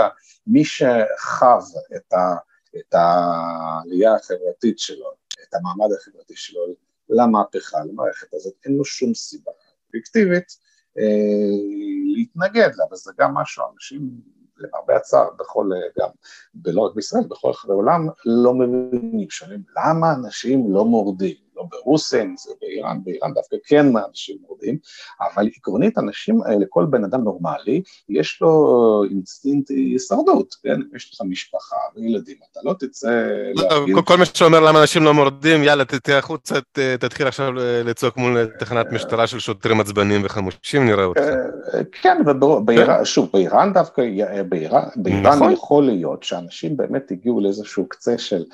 מי 0.46 0.64
שחב 0.64 1.60
את, 1.96 2.12
ה, 2.12 2.36
את 2.76 2.94
העלייה 2.94 4.14
החברתית 4.14 4.78
שלו, 4.78 5.12
את 5.42 5.54
המעמד 5.54 5.92
החברתי 5.92 6.36
שלו 6.36 6.62
למהפכה, 7.08 7.78
למערכת 7.84 8.34
הזאת, 8.34 8.54
אין 8.64 8.76
לו 8.76 8.84
שום 8.84 9.14
סיבה 9.14 9.52
אובייקטיבית 9.86 10.56
להתנגד 12.14 12.70
לה, 12.76 12.84
וזה 12.92 13.12
גם 13.18 13.34
משהו, 13.34 13.64
אנשים 13.74 14.10
למרבה 14.58 14.96
הצער, 14.96 15.30
בכל, 15.38 15.70
גם, 15.98 16.08
ולא 16.64 16.80
רק 16.80 16.94
בישראל, 16.94 17.24
בכל 17.28 17.48
רחבי 17.48 17.72
העולם, 17.72 18.08
לא 18.26 18.54
מבינים, 18.54 19.30
שואלים 19.30 19.62
למה 19.76 20.14
אנשים 20.14 20.74
לא 20.74 20.84
מורדים? 20.84 21.36
לא 21.60 21.66
ברוסיה, 21.70 22.22
אם 22.22 22.34
זה 22.36 22.52
באיראן, 22.60 22.98
באיראן 23.04 23.34
דווקא 23.34 23.56
כן 23.66 23.86
אנשים 24.08 24.36
מורדים, 24.48 24.78
אבל 25.20 25.48
עקרונית 25.56 25.98
אנשים 25.98 26.42
האלה, 26.42 26.64
כל 26.68 26.86
בן 26.90 27.04
אדם 27.04 27.24
נורמלי, 27.24 27.82
יש 28.08 28.38
לו 28.40 29.04
אינסטינקט 29.10 29.70
הישרדות, 29.70 30.54
כן? 30.62 30.80
יש 30.96 31.14
לך 31.14 31.20
משפחה 31.28 31.76
וילדים, 31.96 32.36
אתה 32.52 32.60
לא 32.64 32.74
תצא 32.78 33.28
להגיד... 33.54 33.96
כל 34.04 34.16
מי 34.16 34.24
שאומר 34.24 34.60
למה 34.60 34.80
אנשים 34.80 35.02
לא 35.02 35.14
מורדים, 35.14 35.62
יאללה, 35.62 35.84
תצא 35.84 36.12
החוצה, 36.12 36.54
תתחיל 37.00 37.26
עכשיו 37.26 37.52
לצעוק 37.84 38.16
מול 38.16 38.46
תחנת 38.58 38.92
משטרה 38.92 39.26
של 39.26 39.38
שוטרים 39.38 39.80
עצבניים 39.80 40.20
וחמושים, 40.24 40.86
נראה 40.86 41.04
אותך. 41.04 41.20
אה, 41.20 41.80
כן, 42.02 42.18
ושוב, 43.02 43.30
באיראן 43.32 43.72
דווקא, 43.72 44.02
באיראן 44.48 45.36
נכון. 45.36 45.52
יכול 45.52 45.84
להיות 45.84 46.22
שאנשים 46.22 46.76
באמת 46.76 47.10
הגיעו 47.10 47.40
לאיזשהו 47.40 47.88
קצה 47.88 48.18
של 48.18 48.44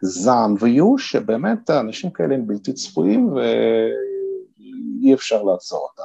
זעם 0.00 0.54
וייאוש, 0.60 1.12
שבאמת 1.12 1.70
אנשים 1.70 2.10
כאלה 2.10 2.34
הם 2.34 2.46
בלתי 2.54 2.72
צפויים 2.72 3.32
ואי 3.32 5.14
אפשר 5.14 5.42
לעצור 5.42 5.88
אותם. 5.90 6.02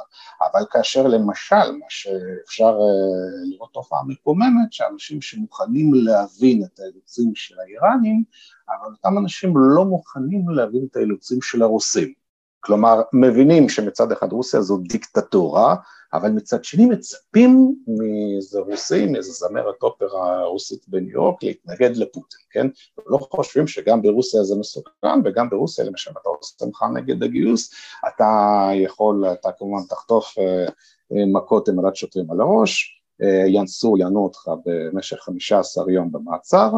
אבל 0.52 0.66
כאשר 0.70 1.06
למשל, 1.06 1.72
מה 1.80 1.86
שאפשר 1.88 2.64
אה, 2.64 3.50
לראות 3.50 3.72
תופעה 3.72 4.00
מקוממת, 4.06 4.72
שאנשים 4.72 5.22
שמוכנים 5.22 5.94
להבין 5.94 6.62
את 6.64 6.80
האילוצים 6.80 7.32
של 7.34 7.54
האיראנים, 7.60 8.24
אבל 8.68 8.92
אותם 8.92 9.18
אנשים 9.18 9.52
לא 9.56 9.84
מוכנים 9.84 10.48
להבין 10.48 10.86
את 10.90 10.96
האילוצים 10.96 11.42
של 11.42 11.62
הרוסים. 11.62 12.19
כלומר, 12.60 13.02
מבינים 13.12 13.68
שמצד 13.68 14.12
אחד 14.12 14.32
רוסיה 14.32 14.60
זו 14.60 14.76
דיקטטורה, 14.76 15.76
אבל 16.12 16.30
מצד 16.30 16.64
שני 16.64 16.86
מצפים 16.86 17.74
מאיזה 17.86 18.60
רוסי, 18.60 19.06
מאיזה 19.06 19.32
זמרת 19.32 19.82
אופרה 19.82 20.44
רוסית 20.44 20.88
בניו 20.88 21.10
יורק 21.10 21.42
להתנגד 21.42 21.96
לפוטין, 21.96 22.40
כן? 22.50 22.66
לא 23.06 23.18
חושבים 23.30 23.66
שגם 23.66 24.02
ברוסיה 24.02 24.44
זה 24.44 24.56
מסוכן, 24.56 25.20
וגם 25.24 25.50
ברוסיה 25.50 25.84
למשל 25.84 26.10
אתה 26.10 26.28
עושה 26.28 26.66
ממך 26.66 26.84
נגד 26.94 27.22
הגיוס, 27.22 27.74
אתה 28.08 28.68
יכול, 28.74 29.24
אתה 29.32 29.48
כמובן 29.58 29.82
תחטוף 29.88 30.38
אה, 30.38 30.64
אה, 31.12 31.26
מכות 31.32 31.68
עם 31.68 31.76
שוטרים 31.94 32.30
על 32.30 32.40
הראש, 32.40 32.99
ינסו, 33.46 33.96
יענו 33.98 34.24
אותך 34.24 34.50
במשך 34.66 35.16
15 35.16 35.92
יום 35.92 36.12
במעצר, 36.12 36.70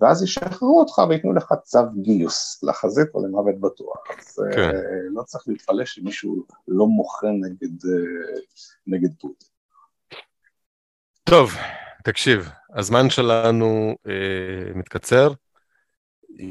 ואז 0.00 0.22
ישחררו 0.22 0.80
אותך 0.80 0.98
וייתנו 1.08 1.32
לך 1.32 1.52
צו 1.62 1.78
גיוס 2.02 2.62
לחזית 2.62 3.08
או 3.14 3.26
למוות 3.26 3.60
בטוח. 3.60 3.96
אז 4.18 4.38
אה, 4.38 4.56
כן. 4.56 4.70
לא 5.14 5.22
צריך 5.22 5.44
להתפלא 5.48 5.84
שמישהו 5.84 6.44
לא 6.68 6.86
מוחה 6.86 7.26
נגד, 7.26 7.84
אה, 7.84 8.40
נגד 8.86 9.08
פוטין. 9.20 9.48
טוב, 11.24 11.52
תקשיב, 12.04 12.48
הזמן 12.74 13.10
שלנו 13.10 13.94
אה, 14.06 14.72
מתקצר. 14.74 15.32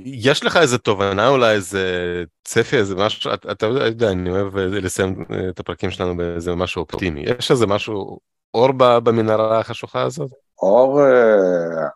יש 0.05 0.43
לך 0.43 0.57
איזה 0.57 0.77
תובנה, 0.77 1.27
אולי 1.27 1.55
איזה 1.55 2.23
צפי, 2.43 2.77
איזה 2.77 2.95
משהו, 2.95 3.33
אתה, 3.33 3.51
אתה 3.51 3.65
יודע, 3.65 4.12
אני 4.12 4.29
אוהב 4.29 4.57
לסיים 4.57 5.25
את 5.49 5.60
הפרקים 5.60 5.91
שלנו 5.91 6.17
באיזה 6.17 6.55
משהו 6.55 6.81
אופטימי. 6.81 7.23
יש 7.39 7.51
איזה 7.51 7.67
משהו 7.67 8.19
אור 8.53 8.71
במנהרה 9.03 9.60
החשוכה 9.60 10.01
הזאת? 10.01 10.31
אור, 10.62 11.01
אה, 11.01 11.88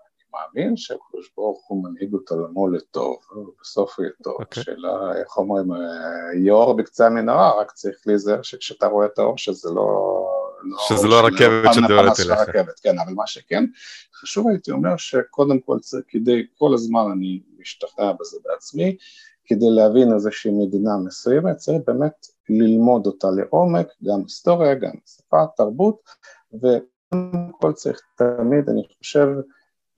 אני 0.00 0.24
מאמין 0.32 0.76
שהקדוש 0.76 1.30
ברוך 1.36 1.66
הוא 1.68 1.84
מנהיג 1.84 2.14
את 2.24 2.30
עולמו 2.30 2.68
לטוב, 2.68 3.16
בסוף 3.60 3.98
יהיה 3.98 4.10
טוב. 4.22 4.34
Okay. 4.34 4.40
אוקיי. 4.40 4.60
השאלה, 4.60 5.16
איך 5.20 5.36
אומרים, 5.36 5.72
אה, 5.72 5.78
יהיה 6.34 6.52
אור 6.52 6.76
בקצה 6.76 7.06
המנהרה, 7.06 7.60
רק 7.60 7.72
צריך 7.72 7.96
להיזהר 8.06 8.42
שכשאתה 8.42 8.86
רואה 8.86 9.06
את 9.06 9.18
האור 9.18 9.38
שזה 9.38 9.70
לא... 9.70 10.18
לא 10.64 10.78
שזה 10.88 11.08
לא 11.08 11.18
הרכבת 11.18 11.74
שדוארת 11.74 12.20
אליך. 12.20 12.70
כן, 12.82 12.98
אבל 12.98 13.12
מה 13.12 13.26
שכן, 13.26 13.64
חשוב 14.14 14.48
הייתי 14.48 14.70
אומר 14.70 14.96
שקודם 14.96 15.60
כל 15.60 15.78
צריך, 15.78 16.04
כדי, 16.08 16.46
כל 16.58 16.74
הזמן 16.74 17.04
אני 17.12 17.40
משתכנע 17.58 18.12
בזה 18.20 18.38
בעצמי, 18.44 18.96
כדי 19.44 19.70
להבין 19.70 20.14
איזושהי 20.14 20.50
מדינה 20.52 20.90
מסוימת, 21.04 21.56
צריך 21.56 21.78
באמת 21.86 22.26
ללמוד 22.48 23.06
אותה 23.06 23.28
לעומק, 23.30 23.86
גם 24.04 24.20
היסטוריה, 24.20 24.74
גם 24.74 24.92
שפה, 25.06 25.44
תרבות, 25.56 26.00
וקודם 26.54 27.50
כל 27.60 27.72
צריך 27.72 28.00
תמיד, 28.16 28.68
אני 28.68 28.82
חושב, 28.98 29.28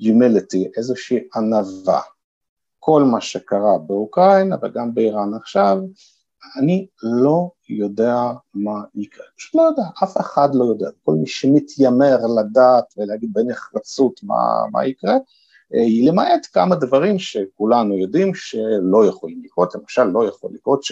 humility, 0.02 0.68
איזושהי 0.76 1.18
ענווה. 1.36 2.00
כל 2.78 3.02
מה 3.02 3.20
שקרה 3.20 3.78
באוקראינה 3.78 4.56
וגם 4.62 4.94
באיראן 4.94 5.34
עכשיו, 5.34 5.78
אני 6.58 6.86
לא 7.02 7.50
יודע 7.68 8.16
מה 8.54 8.82
יקרה, 8.94 9.26
פשוט 9.36 9.54
לא 9.54 9.62
יודע, 9.62 9.82
אף 10.02 10.16
אחד 10.16 10.48
לא 10.54 10.64
יודע, 10.64 10.88
כל 11.04 11.14
מי 11.14 11.26
שמתיימר 11.26 12.18
לדעת 12.38 12.84
ולהגיד 12.96 13.32
בנחרצות 13.32 14.20
מה, 14.22 14.62
מה 14.72 14.86
יקרה, 14.86 15.14
אה, 15.74 16.08
למעט 16.08 16.46
כמה 16.52 16.76
דברים 16.76 17.18
שכולנו 17.18 17.98
יודעים 17.98 18.34
שלא 18.34 19.06
יכולים 19.06 19.42
לקרות, 19.44 19.74
למשל 19.74 20.04
לא 20.04 20.28
יכול 20.28 20.50
לקרות 20.54 20.82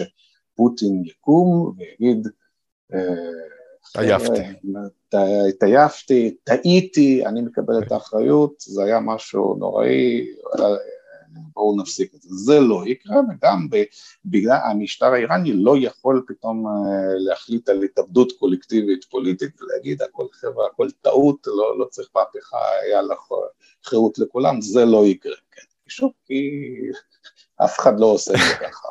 שפוטין 0.52 1.02
יקום 1.04 1.74
ויגיד 1.76 2.28
עייפתי. 3.96 4.40
התעייפתי, 5.48 6.36
טעיתי, 6.44 7.26
אני 7.26 7.40
מקבל 7.40 7.82
את 7.82 7.92
האחריות, 7.92 8.54
זה 8.58 8.84
היה 8.84 9.00
משהו 9.00 9.54
נוראי, 9.58 10.26
בואו 11.54 11.76
נפסיק 11.80 12.14
את 12.14 12.22
זה. 12.22 12.28
זה 12.32 12.60
לא 12.60 12.82
יקרה, 12.86 13.16
וגם 13.16 13.68
בגלל 14.24 14.58
המשטר 14.64 15.06
האיראני 15.06 15.52
לא 15.52 15.74
יכול 15.78 16.24
פתאום 16.28 16.66
אה, 16.66 16.72
להחליט 17.16 17.68
על 17.68 17.82
התאבדות 17.82 18.32
קולקטיבית 18.32 19.04
פוליטית 19.04 19.62
ולהגיד 19.62 20.02
הכל 20.02 20.26
חבר'ה, 20.32 20.66
הכל 20.66 20.88
טעות, 21.00 21.46
לא, 21.46 21.78
לא 21.78 21.84
צריך 21.84 22.08
מהפכה, 22.14 22.58
יאללה 22.92 23.14
חירות 23.84 24.18
לכולם, 24.18 24.60
זה 24.60 24.84
לא 24.84 25.06
יקרה, 25.06 25.36
כן. 25.50 25.62
שוב, 25.88 26.12
כי 26.26 26.50
אף 27.64 27.78
אחד 27.78 28.00
לא 28.00 28.06
עושה 28.06 28.32
את 28.32 28.38
זה 28.38 28.66
ככה. 28.66 28.88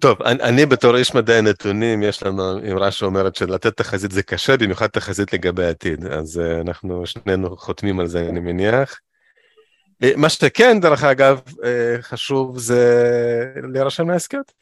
טוב, 0.00 0.22
אני, 0.22 0.42
אני 0.42 0.66
בתור 0.66 0.96
איש 0.96 1.14
מדעי 1.14 1.38
הנתונים, 1.38 2.02
יש 2.02 2.22
לנו 2.22 2.58
אמרה 2.72 2.90
שאומרת 2.90 3.36
שלתת 3.36 3.76
תחזית 3.76 4.10
זה 4.10 4.22
קשה, 4.22 4.56
במיוחד 4.56 4.86
תחזית 4.86 5.32
לגבי 5.32 5.64
העתיד, 5.64 6.06
אז 6.06 6.40
uh, 6.40 6.60
אנחנו 6.60 7.06
שנינו 7.06 7.56
חותמים 7.56 8.00
על 8.00 8.06
זה, 8.06 8.28
אני 8.28 8.40
מניח. 8.40 8.98
Uh, 10.04 10.06
מה 10.16 10.28
שכן, 10.28 10.80
דרך 10.80 11.04
אגב, 11.04 11.40
uh, 11.48 11.62
חשוב 12.02 12.58
זה 12.58 13.52
להירשם 13.72 14.10
להסכת. 14.10 14.52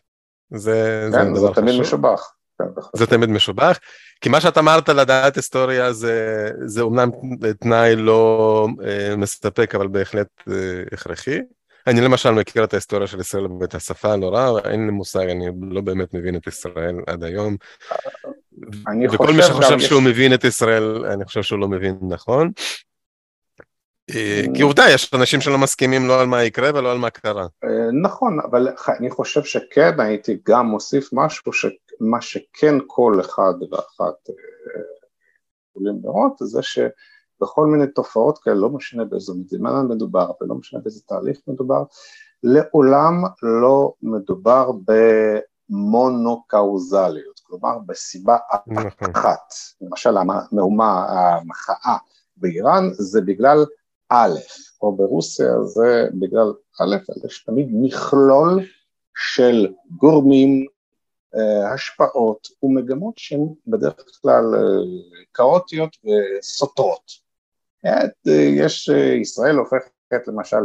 זה, 0.55 1.09
כן, 1.13 1.35
זה, 1.35 1.41
זה 1.41 1.47
תמיד 1.55 1.69
חשוב. 1.69 1.83
משובח. 1.83 2.33
כן, 2.59 2.65
זה 2.97 3.07
תמיד 3.07 3.29
משובח, 3.29 3.79
כי 4.21 4.29
מה 4.29 4.41
שאתה 4.41 4.61
אמרת 4.61 4.89
לדעת 4.89 5.37
היסטוריה 5.37 5.93
זה, 5.93 6.49
זה 6.65 6.81
אומנם 6.81 7.11
תנאי 7.61 7.97
לא 7.97 8.69
מסתפק, 9.17 9.75
אבל 9.75 9.87
בהחלט 9.89 10.29
הכרחי. 10.93 11.39
אני 11.89 12.01
למשל 12.01 12.31
מכיר 12.31 12.65
את 12.65 12.73
ההיסטוריה 12.73 13.07
של 13.07 13.21
ישראל 13.21 13.47
ואת 13.61 13.75
השפה 13.75 14.13
הנורא, 14.13 14.61
אין 14.65 14.87
לי 14.87 14.93
מושג, 14.93 15.29
אני 15.31 15.47
לא 15.71 15.81
באמת 15.81 16.15
מבין 16.15 16.37
את 16.37 16.47
ישראל 16.47 16.95
עד 17.07 17.25
היום. 17.25 17.57
וכל 19.13 19.33
מי 19.33 19.43
שחושב 19.43 19.79
שהוא. 19.79 20.03
מבין 20.03 20.35
את 20.35 20.45
ישראל, 20.45 21.05
אני 21.07 21.25
חושב 21.25 21.43
שהוא 21.43 21.59
לא 21.59 21.69
מבין 21.69 21.99
נכון. 22.09 22.51
אה, 24.11 24.43
כי 24.55 24.63
עובדה, 24.63 24.85
יש 24.91 25.15
אנשים 25.15 25.41
שלא 25.41 25.59
מסכימים 25.59 26.09
לא 26.09 26.21
על 26.21 26.27
מה 26.27 26.45
יקרה 26.45 26.71
ולא 26.75 26.93
על 26.93 26.99
מה 26.99 27.11
קרה. 27.11 27.47
אה, 27.65 27.93
נכון, 28.03 28.39
אבל 28.51 28.69
אני 28.99 29.11
חושב 29.11 29.45
שכן 29.45 30.01
הייתי 30.01 30.39
גם 30.49 30.67
מוסיף 30.67 31.09
משהו, 31.13 31.53
מה 32.01 32.21
שכן 32.21 32.75
כל 32.87 33.21
אחד 33.21 33.55
ואחת 33.71 34.31
אה, 34.31 34.35
יכולים 35.71 36.01
לראות, 36.05 36.33
זה 36.41 36.63
ש... 36.63 36.79
בכל 37.41 37.67
מיני 37.67 37.87
תופעות 37.87 38.39
כאלה, 38.39 38.57
לא 38.57 38.69
משנה 38.69 39.05
באיזו 39.05 39.35
מדינה 39.35 39.83
מדובר 39.83 40.31
ולא 40.41 40.55
משנה 40.55 40.81
באיזה 40.81 41.01
תהליך 41.07 41.41
מדובר, 41.47 41.83
לעולם 42.43 43.25
לא 43.43 43.93
מדובר 44.03 44.71
במונוקאוזליות, 45.71 47.41
כלומר 47.43 47.79
בסיבה 47.87 48.37
נכון. 48.67 49.11
אחת, 49.15 49.53
למשל 49.81 50.17
המהומה, 50.17 51.07
המחאה 51.09 51.97
באיראן 52.37 52.91
זה 52.93 53.21
בגלל 53.21 53.65
א', 54.09 54.39
או 54.83 54.97
ברוסיה 54.97 55.63
זה 55.65 56.09
בגלל 56.15 56.53
א', 56.81 56.97
יש 57.25 57.45
תמיד 57.45 57.69
מכלול 57.73 58.65
של 59.15 59.73
גורמים, 59.97 60.67
אה, 61.35 61.73
השפעות 61.73 62.49
ומגמות 62.63 63.19
שהן 63.19 63.49
בדרך 63.67 64.05
כלל 64.23 64.55
אה, 64.55 64.61
כאוטיות 65.35 65.97
וסותרות. 66.05 67.28
יש, 68.65 68.91
אה, 68.91 69.15
ישראל 69.15 69.57
הופכת 69.57 70.29
למשל 70.29 70.57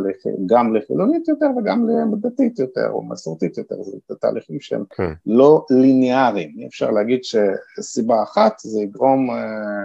גם 0.45 0.75
לחילונית 0.75 1.27
יותר 1.27 1.45
וגם 1.57 1.87
לדתית 2.13 2.59
יותר 2.59 2.89
או 2.89 3.03
מסורתית 3.03 3.57
יותר, 3.57 3.75
זה 3.83 4.15
תהליכים 4.15 4.59
שהם. 4.59 4.83
כן. 4.89 5.13
לא 5.25 5.65
ליניאריים, 5.69 6.55
אי 6.59 6.67
אפשר 6.67 6.91
להגיד 6.91 7.19
שסיבה 7.23 8.23
אחת 8.23 8.59
זה 8.59 8.81
יגרום 8.81 9.29
אה, 9.29 9.35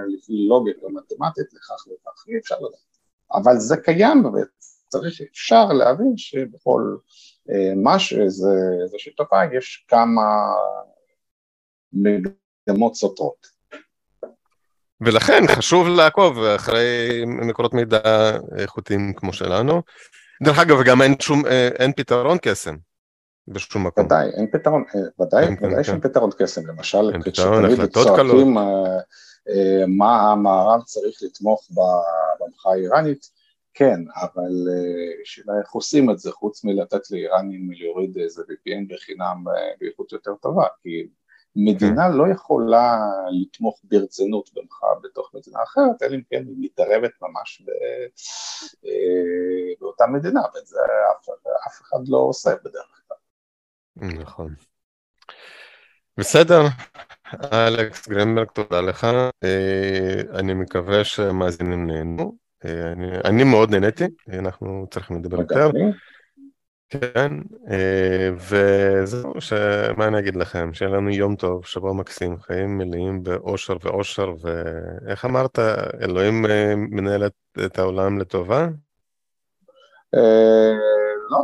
לפי 0.09 0.33
לוגיקה 0.49 0.87
מתמטית 0.89 1.55
לכך 1.55 1.87
וכך, 1.87 2.25
אי 2.29 2.39
אפשר 2.39 2.57
לדעת, 2.57 2.99
אבל 3.33 3.59
זה 3.59 3.77
קיים 3.77 4.25
וצריך, 4.27 5.21
אפשר 5.33 5.73
להבין 5.73 6.17
שבכל 6.17 6.97
אה, 7.51 7.73
משהו, 7.77 8.21
איזושהי 8.21 9.13
תופעה 9.17 9.55
יש 9.55 9.87
כמה 9.89 10.53
מגמות 11.93 12.95
סותרות. 12.95 13.58
ולכן 15.01 15.43
חשוב 15.57 15.89
לעקוב 15.89 16.39
אחרי 16.39 17.23
מקורות 17.27 17.75
מידע 17.75 18.31
איכותיים 18.59 19.13
כמו 19.17 19.33
שלנו. 19.33 19.83
דרך 20.43 20.59
אגב, 20.59 20.83
גם 20.85 21.03
אין 21.03 21.15
שום, 21.21 21.47
אה, 21.47 21.69
אין 21.79 21.93
פתרון 21.93 22.39
קסם 22.43 22.77
בשום 23.49 23.87
מקום. 23.87 24.05
ודאי, 24.05 24.31
אין 24.31 24.47
פתרון, 24.53 24.85
אה, 24.95 25.25
ודאי, 25.27 25.45
אין, 25.45 25.57
ודאי 25.63 25.85
שאין. 25.85 26.01
פתרון 26.01 26.31
קסם, 26.39 26.67
למשל, 26.67 27.13
כשתמיד 27.25 27.87
צועקים 27.93 28.59
אה, 28.59 29.85
מה 29.87 30.33
המערב 30.33 30.83
צריך 30.83 31.19
לתמוך 31.23 31.69
במחאה 32.41 32.73
האיראנית, 32.73 33.39
כן, 33.75 34.01
אבל 34.17 34.53
שאלה 35.25 35.53
איך 35.61 35.71
עושים 35.71 36.11
את 36.11 36.19
זה, 36.19 36.33
חוץ 36.33 36.65
מלתת 36.65 37.11
לאיראנים 37.11 37.71
להוריד 37.73 38.19
איזה 38.19 38.43
VPN 38.43 38.95
בחינם 38.95 39.45
באיכות 39.81 40.13
יותר 40.13 40.35
טובה, 40.35 40.67
כי 40.83 41.09
מדינה 41.57 42.09
לא 42.09 42.29
יכולה 42.29 42.99
לתמוך 43.31 43.81
ברצינות 43.85 44.51
במחאה 44.55 44.89
בתוך 45.03 45.31
מדינה 45.35 45.63
אחרת, 45.63 46.03
אלא 46.03 46.15
אם 46.15 46.23
כן 46.31 46.45
היא 46.47 46.57
מתערבת 46.59 47.11
ממש 47.23 47.63
ב, 47.67 47.71
אה, 48.87 49.75
באותה 49.81 50.07
מדינה, 50.07 50.41
ואת 50.55 50.67
זה 50.67 50.79
אף, 51.13 51.29
אף 51.67 51.83
אחד 51.83 52.09
לא 52.09 52.19
עושה 52.19 52.51
בדרך 52.65 53.03
כלל. 53.09 53.17
נכון. 54.21 54.55
בסדר, 56.19 56.61
אלכס 57.53 58.09
גרנברג, 58.09 58.47
תודה 58.47 58.81
לך. 58.81 59.05
אה, 59.45 60.21
אני 60.35 60.55
מקווה 60.55 61.05
שהמאזינים 61.05 61.87
נהנו. 61.87 62.37
אה, 62.65 62.93
אני, 62.93 63.07
אני 63.25 63.45
מאוד 63.45 63.71
נהניתי, 63.71 64.05
אנחנו 64.29 64.87
צריכים 64.91 65.17
לדבר 65.19 65.41
יותר. 65.41 65.71
כן, 66.91 67.33
אה, 67.71 68.31
וזהו, 68.37 69.33
מה 69.97 70.07
אני 70.07 70.19
אגיד 70.19 70.37
לכם, 70.37 70.75
שיהיה 70.75 70.91
לנו 70.91 71.11
יום 71.11 71.37
טוב, 71.37 71.65
שבוע 71.65 71.93
מקסים, 71.93 72.41
חיים 72.41 72.79
מלאים 72.79 73.23
באושר 73.23 73.77
ואושר, 73.83 74.35
ואיך 74.41 75.25
אמרת, 75.25 75.59
אלוהים 76.01 76.47
אה, 76.47 76.75
מנהל 76.77 77.23
את 77.67 77.79
העולם 77.79 78.19
לטובה? 78.19 78.69
אה, 80.15 80.73
לא, 81.31 81.39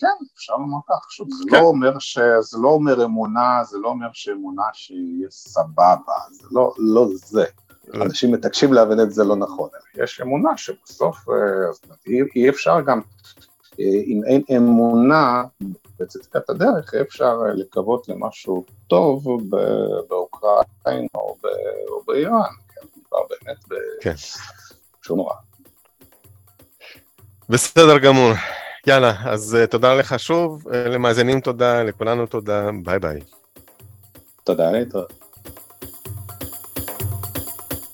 כן, 0.00 0.24
אפשר 0.34 0.56
לומר 0.56 0.78
כך, 0.88 1.10
שוב, 1.10 1.28
זה 1.30 1.44
לא 1.46 1.58
כן. 1.58 1.64
אומר 1.64 1.98
ש... 1.98 2.18
זה 2.40 2.58
לא 2.58 2.68
אומר 2.68 3.04
אמונה, 3.04 3.60
זה 3.64 3.78
לא 3.78 3.88
אומר 3.88 4.08
שאמונה 4.12 4.62
שיהיה 4.72 5.30
סבבה, 5.30 6.16
זה 6.30 6.46
לא, 6.50 6.74
לא 6.78 7.06
זה. 7.14 7.44
אנשים 7.94 8.32
מתעקשים 8.32 8.72
להבין 8.72 9.00
את 9.00 9.10
זה 9.10 9.24
לא 9.24 9.36
נכון, 9.36 9.68
יש 9.94 10.20
אמונה 10.20 10.56
שבסוף 10.56 11.26
אי 12.36 12.48
אפשר 12.48 12.80
גם 12.80 13.00
אם 13.78 14.20
אין 14.26 14.42
אמונה 14.56 15.42
בצדקת 16.00 16.50
הדרך, 16.50 16.94
אפשר 16.94 17.38
לקוות 17.54 18.08
למשהו 18.08 18.64
טוב 18.86 19.24
באוקראינה 20.08 21.08
או, 21.14 21.36
באיראן, 22.06 22.40
כן, 22.74 22.86
מדובר 22.96 23.18
באמת 23.30 23.84
בשום 25.02 25.20
רע. 25.20 25.34
בסדר 27.48 27.98
גמור. 27.98 28.32
יאללה, 28.86 29.14
אז 29.24 29.56
uh, 29.62 29.66
תודה 29.66 29.94
לך 29.94 30.18
שוב, 30.18 30.68
uh, 30.68 30.74
למאזינים 30.74 31.40
תודה, 31.40 31.82
לכולנו 31.82 32.26
תודה, 32.26 32.70
ביי 32.84 32.98
ביי. 32.98 33.20
תודה, 34.44 34.70
להתראות. 34.70 35.12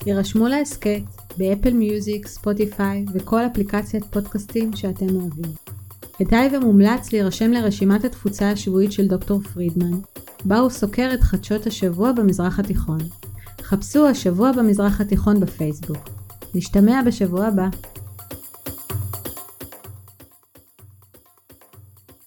יירשמו 0.06 0.48
להסכת 0.48 1.02
באפל 1.36 1.70
מיוזיק, 1.70 2.26
ספוטיפיי 2.26 3.04
וכל 3.14 3.40
אפליקציית 3.46 4.04
פודקאסטים 4.04 4.76
שאתם 4.76 5.06
אוהבים. 5.14 5.69
כדאי 6.24 6.56
ומומלץ 6.56 7.12
להירשם 7.12 7.50
לרשימת 7.50 8.04
התפוצה 8.04 8.50
השבועית 8.50 8.92
של 8.92 9.08
דוקטור 9.08 9.40
פרידמן, 9.40 9.90
בה 10.44 10.58
הוא 10.58 10.70
סוקר 10.70 11.10
את 11.14 11.20
חדשות 11.20 11.66
השבוע 11.66 12.12
במזרח 12.12 12.58
התיכון. 12.58 12.98
חפשו 13.62 14.06
השבוע 14.06 14.52
במזרח 14.52 15.00
התיכון 15.00 15.40
בפייסבוק. 15.40 15.96
נשתמע 16.54 17.00
בשבוע 17.06 17.46
הבא. 17.46 17.68